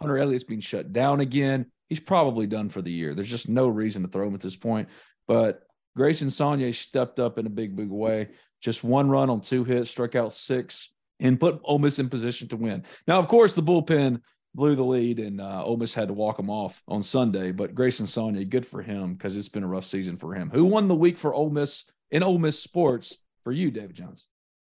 [0.00, 1.66] Hunter Elliott's being shut down again.
[1.88, 3.14] He's probably done for the year.
[3.14, 4.88] There's just no reason to throw him at this point.
[5.28, 5.62] But
[5.96, 8.30] Grayson Saunier stepped up in a big, big way.
[8.64, 10.88] Just one run on two hits, struck out six,
[11.20, 12.82] and put Ole Miss in position to win.
[13.06, 14.22] Now, of course, the bullpen
[14.54, 17.52] blew the lead, and uh, Ole Miss had to walk him off on Sunday.
[17.52, 20.48] But Grayson Saunier, good for him because it's been a rough season for him.
[20.48, 24.24] Who won the week for Ole Miss in Ole Miss sports for you, David Jones?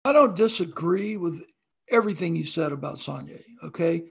[0.04, 1.42] I don't disagree with
[1.90, 3.42] everything you said about Saunier.
[3.64, 4.04] Okay,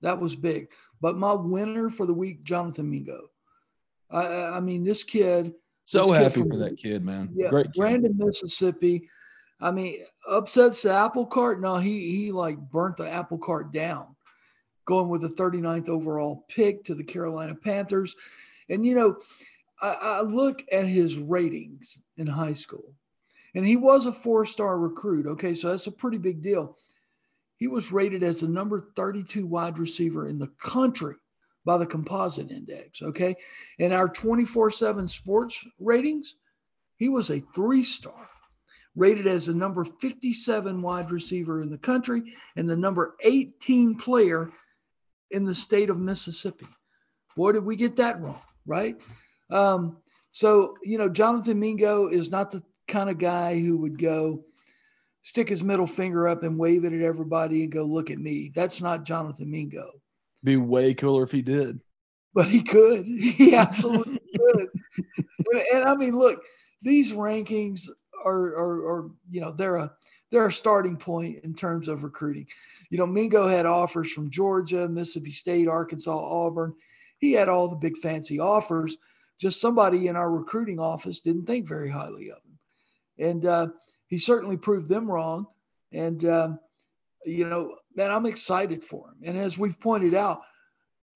[0.00, 0.68] that was big.
[1.02, 3.28] But my winner for the week, Jonathan Mingo.
[4.10, 5.52] I, I mean, this kid.
[5.84, 7.28] So this happy kid for that kid, man.
[7.34, 7.80] Yeah, Great kid.
[7.80, 9.10] Brandon, Mississippi.
[9.60, 11.60] I mean, upsets the apple cart.
[11.60, 14.14] No, he he like burnt the apple cart down,
[14.84, 18.14] going with the 39th overall pick to the Carolina Panthers.
[18.68, 19.16] And you know,
[19.80, 22.92] I, I look at his ratings in high school,
[23.54, 25.26] and he was a four-star recruit.
[25.26, 26.76] Okay, so that's a pretty big deal.
[27.58, 31.16] He was rated as the number 32 wide receiver in the country
[31.66, 33.02] by the composite index.
[33.02, 33.36] Okay.
[33.78, 36.36] In our 24 7 sports ratings,
[36.96, 38.28] he was a three star,
[38.96, 42.22] rated as the number 57 wide receiver in the country
[42.56, 44.50] and the number 18 player
[45.30, 46.66] in the state of Mississippi.
[47.36, 48.96] Boy, did we get that wrong, right?
[49.50, 49.98] Um,
[50.30, 54.44] so, you know, Jonathan Mingo is not the kind of guy who would go,
[55.22, 58.50] stick his middle finger up and wave it at everybody and go, look at me.
[58.54, 59.90] That's not Jonathan Mingo.
[60.42, 61.80] Be way cooler if he did.
[62.34, 63.06] But he could.
[63.18, 64.68] He absolutely could.
[65.52, 66.42] And, and, I mean, look,
[66.82, 67.88] these rankings
[68.24, 69.92] are, are, are, you know, they're a
[70.30, 72.46] they're a starting point in terms of recruiting.
[72.90, 76.74] You know, Mingo had offers from Georgia, Mississippi State, Arkansas, Auburn.
[77.18, 78.98] He had all the big fancy offers.
[79.38, 82.58] Just somebody in our recruiting office didn't think very highly of him.
[83.18, 83.68] And uh,
[84.08, 85.46] he certainly proved them wrong.
[85.92, 86.58] And, um,
[87.24, 89.16] you know, man, I'm excited for him.
[89.24, 90.42] And as we've pointed out,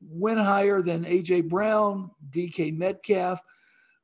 [0.00, 1.42] went higher than A.J.
[1.42, 3.40] Brown, DK Metcalf.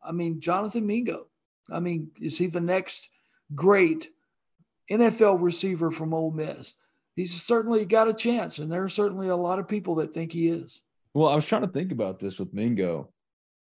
[0.02, 1.26] I mean, Jonathan Mingo.
[1.70, 3.08] I mean, is he the next
[3.54, 4.10] great
[4.90, 6.74] NFL receiver from Ole Miss?
[7.14, 10.32] He's certainly got a chance, and there are certainly a lot of people that think
[10.32, 10.82] he is.
[11.14, 13.08] Well, I was trying to think about this with Mingo.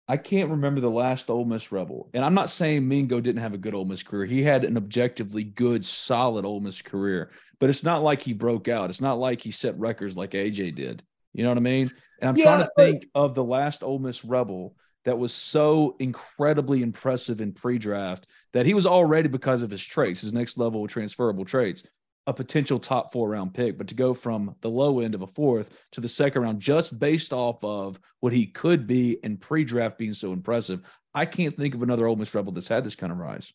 [0.07, 2.09] I can't remember the last Ole Miss Rebel.
[2.13, 4.25] And I'm not saying Mingo didn't have a good Ole Miss career.
[4.25, 8.67] He had an objectively good, solid Ole Miss career, but it's not like he broke
[8.67, 8.89] out.
[8.89, 11.03] It's not like he set records like AJ did.
[11.33, 11.91] You know what I mean?
[12.19, 15.95] And I'm yeah, trying to think of the last Ole Miss Rebel that was so
[15.99, 20.87] incredibly impressive in pre-draft that he was already because of his traits, his next level
[20.87, 21.83] transferable traits
[22.27, 25.27] a potential top four round pick, but to go from the low end of a
[25.27, 29.63] fourth to the second round just based off of what he could be in pre
[29.63, 30.81] draft being so impressive,
[31.13, 33.51] I can't think of another Ole Miss Rebel that's had this kind of rise.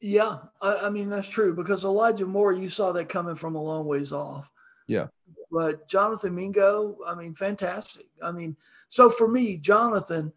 [0.00, 3.62] Yeah, I, I mean, that's true because Elijah Moore, you saw that coming from a
[3.62, 4.50] long ways off.
[4.86, 5.06] Yeah.
[5.50, 8.06] But Jonathan Mingo, I mean, fantastic.
[8.22, 8.56] I mean,
[8.88, 10.32] so for me, Jonathan,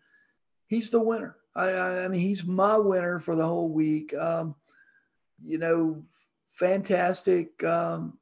[0.71, 1.35] he's the winner.
[1.53, 4.15] I, I, mean, he's my winner for the whole week.
[4.15, 4.55] Um,
[5.43, 6.01] you know,
[6.49, 8.17] fantastic um,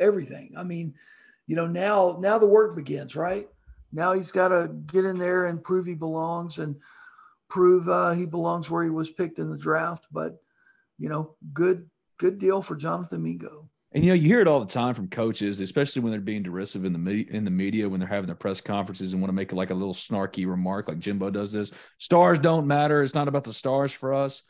[0.00, 0.54] everything.
[0.58, 0.94] I mean,
[1.46, 3.48] you know, now now the work begins, right?
[3.92, 6.74] Now he's got to get in there and prove he belongs and
[7.48, 10.08] prove uh, he belongs where he was picked in the draft.
[10.10, 10.36] But
[10.98, 11.88] you know, good
[12.18, 13.70] good deal for Jonathan Mingo.
[13.92, 16.42] And you know, you hear it all the time from coaches, especially when they're being
[16.42, 19.30] derisive in the me- in the media when they're having their press conferences and want
[19.30, 21.70] to make like a little snarky remark, like Jimbo does this.
[21.96, 23.02] Stars don't matter.
[23.02, 24.42] It's not about the stars for us.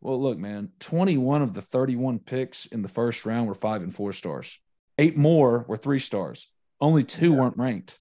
[0.00, 3.94] Well, look, man, 21 of the 31 picks in the first round were five and
[3.94, 4.58] four stars.
[4.98, 6.48] Eight more were three stars.
[6.80, 7.36] Only two yeah.
[7.36, 7.98] weren't ranked.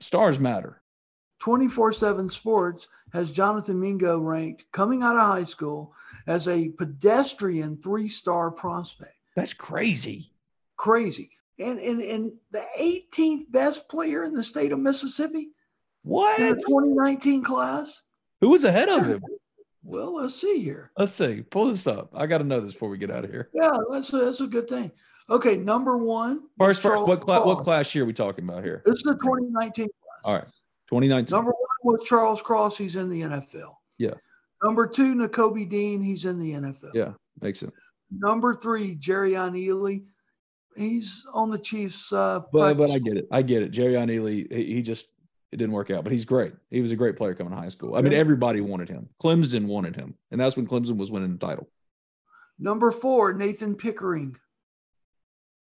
[0.00, 0.82] Stars matter.
[1.40, 5.94] 24 7 Sports has Jonathan Mingo ranked coming out of high school
[6.26, 9.14] as a pedestrian three star prospect.
[9.36, 10.30] That's crazy.
[10.76, 11.30] Crazy.
[11.58, 15.50] And, and, and the 18th best player in the state of Mississippi
[16.02, 16.38] What?
[16.40, 18.02] in the 2019 class.
[18.40, 19.22] Who was ahead of him?
[19.86, 20.90] Well, let's see here.
[20.96, 21.42] Let's see.
[21.42, 22.08] Pull this up.
[22.14, 23.50] I got to know this before we get out of here.
[23.52, 24.90] Yeah, that's a, that's a good thing.
[25.28, 26.44] Okay, number one.
[26.58, 27.44] First, first, what class?
[27.44, 28.80] What class year are we talking about here?
[28.86, 29.92] This is the 2019 class.
[30.24, 30.46] All right,
[30.88, 31.36] 2019.
[31.36, 32.78] Number one was Charles Cross.
[32.78, 33.74] He's in the NFL.
[33.98, 34.14] Yeah,
[34.62, 36.00] Number two, N'Kobe Dean.
[36.00, 36.92] He's in the NFL.
[36.94, 37.12] yeah,
[37.42, 37.72] makes sense.
[38.18, 40.04] Number three, Jerrion Ealy.
[40.76, 42.12] He's on the Chiefs.
[42.12, 43.28] Uh, But but I get it.
[43.30, 43.70] I get it.
[43.70, 45.08] Jerry Ealy, he, he just
[45.52, 46.52] it didn't work out, but he's great.
[46.70, 47.94] He was a great player coming to high school.
[47.94, 49.08] I mean, everybody wanted him.
[49.22, 51.68] Clemson wanted him, and that's when Clemson was winning the title.
[52.58, 54.36] Number four, Nathan Pickering.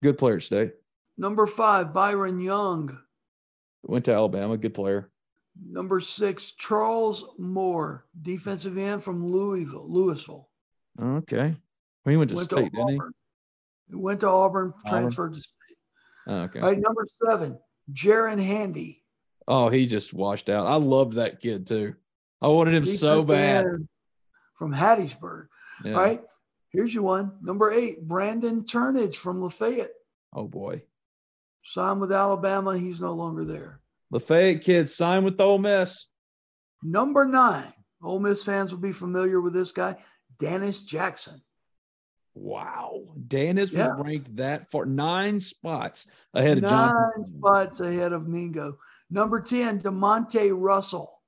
[0.01, 0.73] Good player state.
[1.17, 2.97] Number five, Byron Young.
[3.83, 4.57] Went to Alabama.
[4.57, 5.11] Good player.
[5.61, 10.49] Number six, Charles Moore, defensive end from Louisville, Louisville.
[10.99, 11.55] Okay.
[12.05, 12.95] He went to Went state, to didn't he?
[12.95, 13.13] Auburn.
[13.89, 14.89] He went to Auburn, Auburn.
[14.89, 15.77] transferred to state.
[16.27, 16.59] Oh, okay.
[16.59, 17.59] All right, number seven,
[17.91, 19.03] Jaron Handy.
[19.47, 20.67] Oh, he just washed out.
[20.67, 21.95] I loved that kid too.
[22.41, 23.65] I wanted him so bad.
[24.57, 25.47] From Hattiesburg.
[25.83, 25.93] Yeah.
[25.93, 26.21] All right,
[26.69, 27.37] here's your one.
[27.41, 29.91] Number eight, Brandon Turnage from Lafayette.
[30.33, 30.83] Oh boy.
[31.65, 32.77] Signed with Alabama.
[32.77, 33.79] He's no longer there.
[34.11, 36.07] Lafayette kid signed with Ole Miss.
[36.83, 39.95] Number nine, Ole Miss fans will be familiar with this guy,
[40.41, 41.41] Dannis Jackson.
[42.35, 43.01] Wow.
[43.27, 43.89] Dannis Yeah.
[43.95, 47.25] was ranked that far, nine spots ahead of Nine John.
[47.27, 48.77] spots ahead of Mingo.
[49.09, 51.21] Number 10, DeMonte Russell,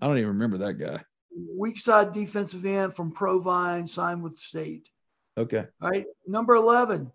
[0.00, 1.04] I don't even remember that guy.
[1.56, 4.88] weak side defensive end from Provine, signed with State.
[5.38, 5.66] Okay.
[5.80, 6.04] All right.
[6.26, 7.10] Number 11.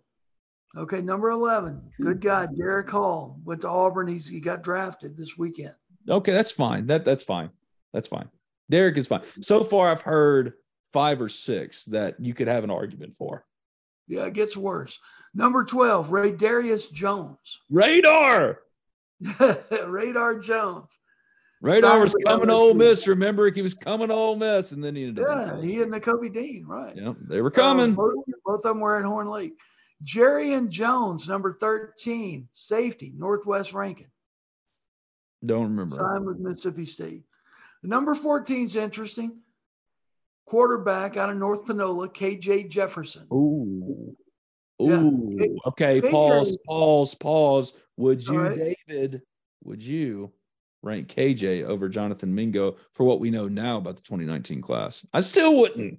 [0.76, 1.00] Okay.
[1.02, 1.80] Number 11.
[2.00, 2.46] Good guy.
[2.46, 4.08] Derick Hall went to Auburn.
[4.08, 5.74] He's, he got drafted this weekend.
[6.08, 6.86] Okay, that's fine.
[6.86, 7.50] That that's fine.
[7.92, 8.28] That's fine.
[8.70, 9.22] Derick is fine.
[9.40, 10.54] So far, I've heard
[10.92, 13.44] five or six that you could have an argument for.
[14.06, 14.98] Yeah, it gets worse.
[15.34, 17.60] Number 12, Ray Darius Jones.
[17.70, 18.60] Radar.
[19.86, 20.98] Radar Jones.
[21.60, 23.06] Radar Signed was coming to Ole Miss.
[23.06, 25.56] Remember, he was coming to Ole Miss, and then he ended up.
[25.56, 26.96] Yeah, he and N'Kobe Dean, right.
[26.96, 27.92] Yeah, they were coming.
[27.92, 28.14] Uh, both,
[28.44, 29.54] both of them were at Horn Lake.
[30.04, 34.06] Jerry and Jones, number 13, safety, Northwest Rankin,
[35.44, 35.96] Don't remember.
[35.96, 37.24] signed with Mississippi State.
[37.82, 39.38] Number 14 is interesting.
[40.48, 43.26] Quarterback out of North Panola, KJ Jefferson.
[43.30, 44.16] Ooh.
[44.80, 45.36] Ooh.
[45.38, 46.00] K- Okay.
[46.00, 46.58] KJ Pause.
[46.66, 47.14] Pause.
[47.16, 47.72] Pause.
[47.98, 48.76] Would you, right.
[48.88, 49.20] David?
[49.64, 50.32] Would you
[50.82, 55.04] rank KJ over Jonathan Mingo for what we know now about the 2019 class?
[55.12, 55.98] I still wouldn't.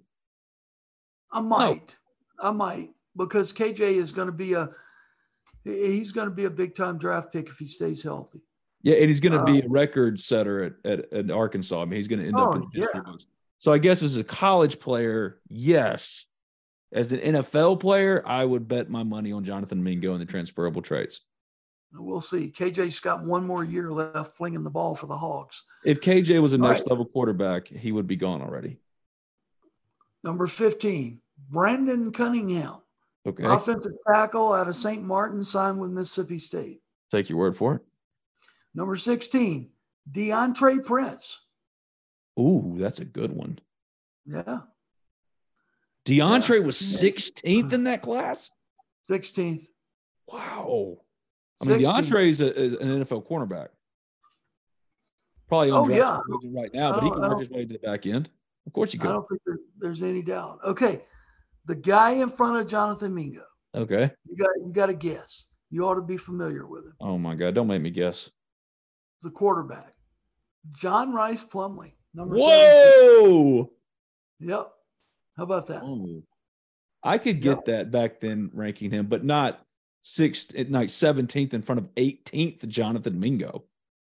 [1.31, 1.95] I might.
[2.41, 4.69] I might because KJ is going to be a
[5.63, 8.39] he's going to be a big time draft pick if he stays healthy.
[8.81, 11.81] Yeah, and he's going to be Uh, a record setter at, at, at Arkansas.
[11.81, 13.01] I mean, he's going to end up Oh, in the history yeah.
[13.01, 13.27] books.
[13.59, 16.25] So I guess as a college player, yes.
[16.91, 20.81] As an NFL player, I would bet my money on Jonathan Mingo and the transferable
[20.81, 21.21] traits.
[21.93, 22.51] We'll see.
[22.51, 25.63] KJ's got one more year left flinging the ball for the Hogs.
[25.83, 26.91] If KJ was a All next right.
[26.91, 28.79] level quarterback, he would be gone already.
[30.23, 32.77] Number 15, Brandon Cunningham,
[33.25, 33.43] Okay.
[33.45, 35.03] offensive tackle out of St.
[35.03, 36.81] Martin, signed with Mississippi State.
[37.11, 37.81] Take your word for it.
[38.73, 39.69] Number 16,
[40.11, 41.37] Deantre Prince.
[42.39, 43.59] Ooh, that's a good one.
[44.25, 44.59] Yeah,
[46.05, 48.49] Deantre was 16th in that class.
[49.09, 49.65] 16th.
[50.27, 50.97] Wow.
[51.61, 51.83] I mean, 16th.
[51.83, 53.69] Deantre is, a, is an NFL cornerback.
[55.47, 56.19] Probably Oh, on yeah.
[56.53, 58.29] right now, but he oh, can work his way to the back end.
[58.67, 59.09] Of course, you could.
[59.09, 60.59] I don't think there, there's any doubt.
[60.63, 61.01] Okay,
[61.65, 63.43] the guy in front of Jonathan Mingo.
[63.73, 64.11] Okay.
[64.27, 65.47] You got you got to guess.
[65.71, 66.93] You ought to be familiar with him.
[67.01, 67.55] Oh my God!
[67.55, 68.29] Don't make me guess.
[69.23, 69.93] The quarterback,
[70.75, 72.49] John Rhys Plumlee, number 17.
[72.49, 73.69] Whoa!
[74.39, 74.71] Yep.
[75.37, 75.81] How about that?
[75.83, 76.23] Oh.
[77.01, 79.65] I could get that back then, ranking him, but not
[80.01, 83.63] sixth, eh, at night seventeenth in front of eighteenth Jonathan Mingo.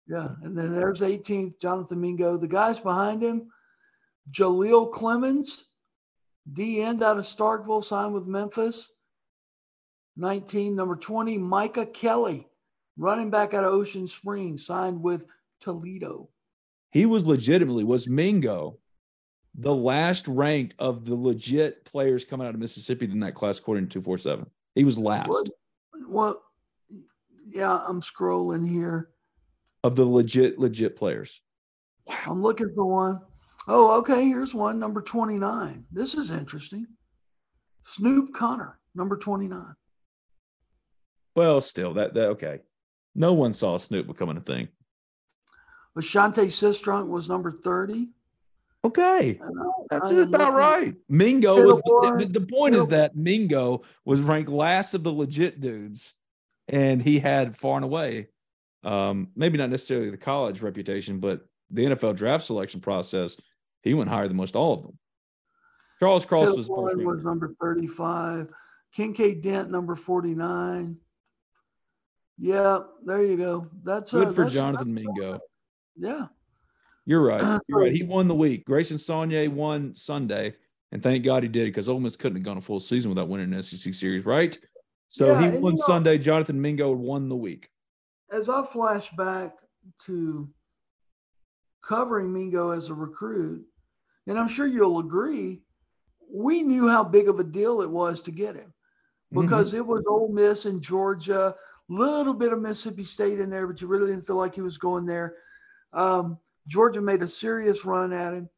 [0.06, 2.36] Yeah, and then there's 18th, Jonathan Mingo.
[2.36, 3.50] The guys behind him,
[4.30, 5.66] Jaleel Clemens,
[6.52, 8.92] D end out of Starkville, signed with Memphis.
[10.16, 12.46] 19, number 20, Micah Kelly,
[12.98, 15.24] running back out of Ocean Springs, signed with
[15.60, 16.28] Toledo.
[16.92, 18.78] He was legitimately was Mingo,
[19.54, 23.88] the last ranked of the legit players coming out of Mississippi in that class, according
[23.88, 24.46] to two four seven.
[24.74, 25.48] He was last What?
[26.06, 26.42] Well,
[27.48, 29.10] yeah, I'm scrolling here.
[29.82, 31.40] of the legit legit players.
[32.06, 32.16] Wow.
[32.26, 33.20] I'm looking for one.
[33.68, 34.24] Oh, okay.
[34.26, 35.84] Here's one, number 29.
[35.92, 36.86] This is interesting.
[37.84, 39.74] Snoop Conner, number 29.
[41.34, 42.60] Well, still that that okay.
[43.14, 44.68] No one saw Snoop becoming a thing.
[45.96, 48.08] Ashante Sistrunk was number 30.
[48.84, 49.38] Okay,
[49.90, 50.94] that's about right.
[51.08, 51.80] Mingo was
[52.18, 56.14] the, the point is that Mingo was ranked last of the legit dudes,
[56.66, 58.26] and he had far and away,
[58.82, 63.36] um, maybe not necessarily the college reputation, but the NFL draft selection process.
[63.82, 64.98] He went higher than most all of them.
[66.00, 68.48] Charles Cross was, was number thirty-five.
[68.96, 70.98] Kinkead Dent number forty-nine.
[72.36, 73.68] Yeah, there you go.
[73.84, 75.38] That's good uh, for that's, Jonathan that's, Mingo.
[75.96, 76.26] Yeah.
[77.04, 77.40] You're right.
[77.40, 77.92] Uh, You're right.
[77.92, 78.64] He won the week.
[78.64, 80.54] Grayson Saunier won Sunday,
[80.92, 83.28] and thank God he did because Ole Miss couldn't have gone a full season without
[83.28, 84.56] winning an SEC series, right?
[85.08, 86.18] So Yeah, he won you know- Sunday.
[86.18, 87.68] Jonathan Mingo won the week.
[88.30, 89.58] As I flash back
[90.06, 90.48] to
[91.82, 93.66] covering Mingo as a recruit,
[94.26, 95.60] and I'm sure you'll agree,
[96.32, 98.72] we knew how big of a deal it was to get him
[99.34, 99.42] mm-hmm.
[99.42, 101.54] because it was Ole Miss and Georgia,
[101.88, 104.78] little bit of Mississippi State in there, but you really didn't feel like he was
[104.78, 105.36] going there.
[105.92, 108.48] Um, Georgia made a serious run at him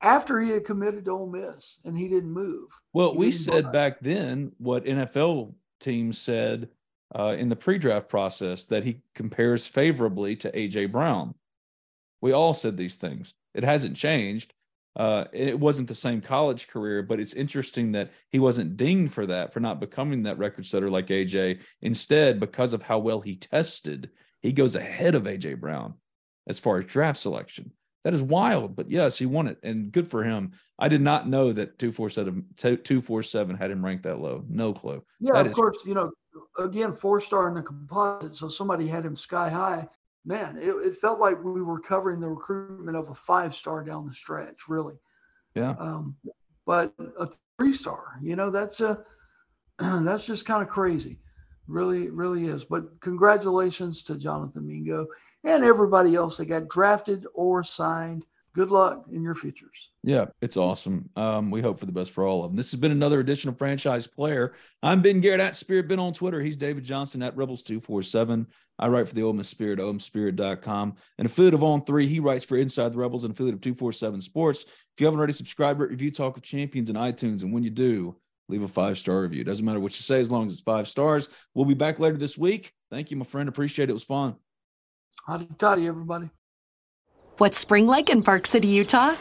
[0.00, 2.68] after he had committed to Ole Miss, and he didn't move.
[2.92, 6.68] Well, we said back then what NFL teams said
[7.14, 11.34] uh, in the pre-draft process that he compares favorably to AJ Brown.
[12.20, 13.34] We all said these things.
[13.54, 14.52] It hasn't changed.
[14.96, 19.26] Uh, it wasn't the same college career, but it's interesting that he wasn't dinged for
[19.26, 21.60] that, for not becoming that record setter like AJ.
[21.82, 25.94] Instead, because of how well he tested, he goes ahead of AJ Brown
[26.46, 27.72] as far as draft selection.
[28.04, 30.52] That is wild, but yes, he won it, and good for him.
[30.78, 34.20] I did not know that two four seven two four seven had him ranked that
[34.20, 34.44] low.
[34.48, 35.02] No clue.
[35.18, 36.12] Yeah, That of is- course, you know,
[36.58, 38.34] again, four star in the composite.
[38.34, 39.88] So somebody had him sky high.
[40.24, 44.06] Man, it, it felt like we were covering the recruitment of a five star down
[44.06, 44.94] the stretch, really.
[45.56, 45.74] Yeah.
[45.78, 46.16] Um,
[46.64, 47.28] but a
[47.58, 49.02] three star, you know, that's a
[49.78, 51.18] that's just kind of crazy.
[51.68, 52.64] Really, really is.
[52.64, 55.06] But congratulations to Jonathan Mingo
[55.44, 58.24] and everybody else that got drafted or signed.
[58.54, 59.90] Good luck in your futures.
[60.02, 61.10] Yeah, it's awesome.
[61.14, 62.56] Um, we hope for the best for all of them.
[62.56, 64.54] This has been another edition of Franchise Player.
[64.82, 66.40] I'm Ben Garrett at Spirit Ben on Twitter.
[66.40, 68.46] He's David Johnson at Rebels247.
[68.78, 70.96] I write for the Ole Miss Spirit, omspirit.com.
[71.18, 74.22] An affiliate of On Three, he writes for Inside the Rebels, an affiliate of 247
[74.22, 74.62] Sports.
[74.62, 77.42] If you haven't already subscribed, review Talk of Champions in iTunes.
[77.42, 78.16] And when you do,
[78.48, 79.44] leave a five star review.
[79.44, 81.28] Doesn't matter what you say as long as it's five stars.
[81.54, 82.72] We'll be back later this week.
[82.90, 83.48] Thank you, my friend.
[83.48, 83.90] Appreciate it.
[83.90, 84.36] It was fun.
[85.26, 86.30] Howdy toddy, everybody.
[87.38, 89.14] What's spring like in Park City, Utah?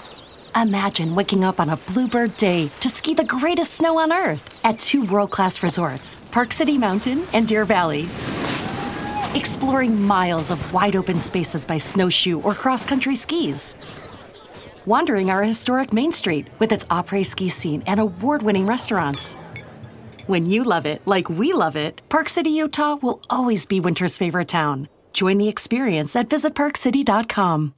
[0.55, 4.79] Imagine waking up on a bluebird day to ski the greatest snow on earth at
[4.79, 8.07] two world class resorts, Park City Mountain and Deer Valley.
[9.33, 13.75] Exploring miles of wide open spaces by snowshoe or cross country skis.
[14.87, 19.35] Wandering our historic Main Street with its après ski scene and award winning restaurants.
[20.27, 24.15] When you love it like we love it, Park City, Utah will always be winter's
[24.15, 24.87] favorite town.
[25.11, 27.73] Join the experience at visitparkcity.com.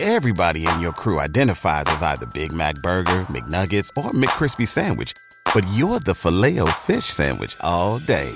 [0.00, 5.12] Everybody in your crew identifies as either Big Mac Burger, McNuggets, or McCrispy Sandwich.
[5.52, 8.34] But you're the filet fish Sandwich all day.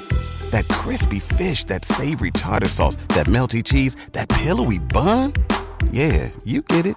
[0.50, 5.32] That crispy fish, that savory tartar sauce, that melty cheese, that pillowy bun.
[5.90, 6.96] Yeah, you get it.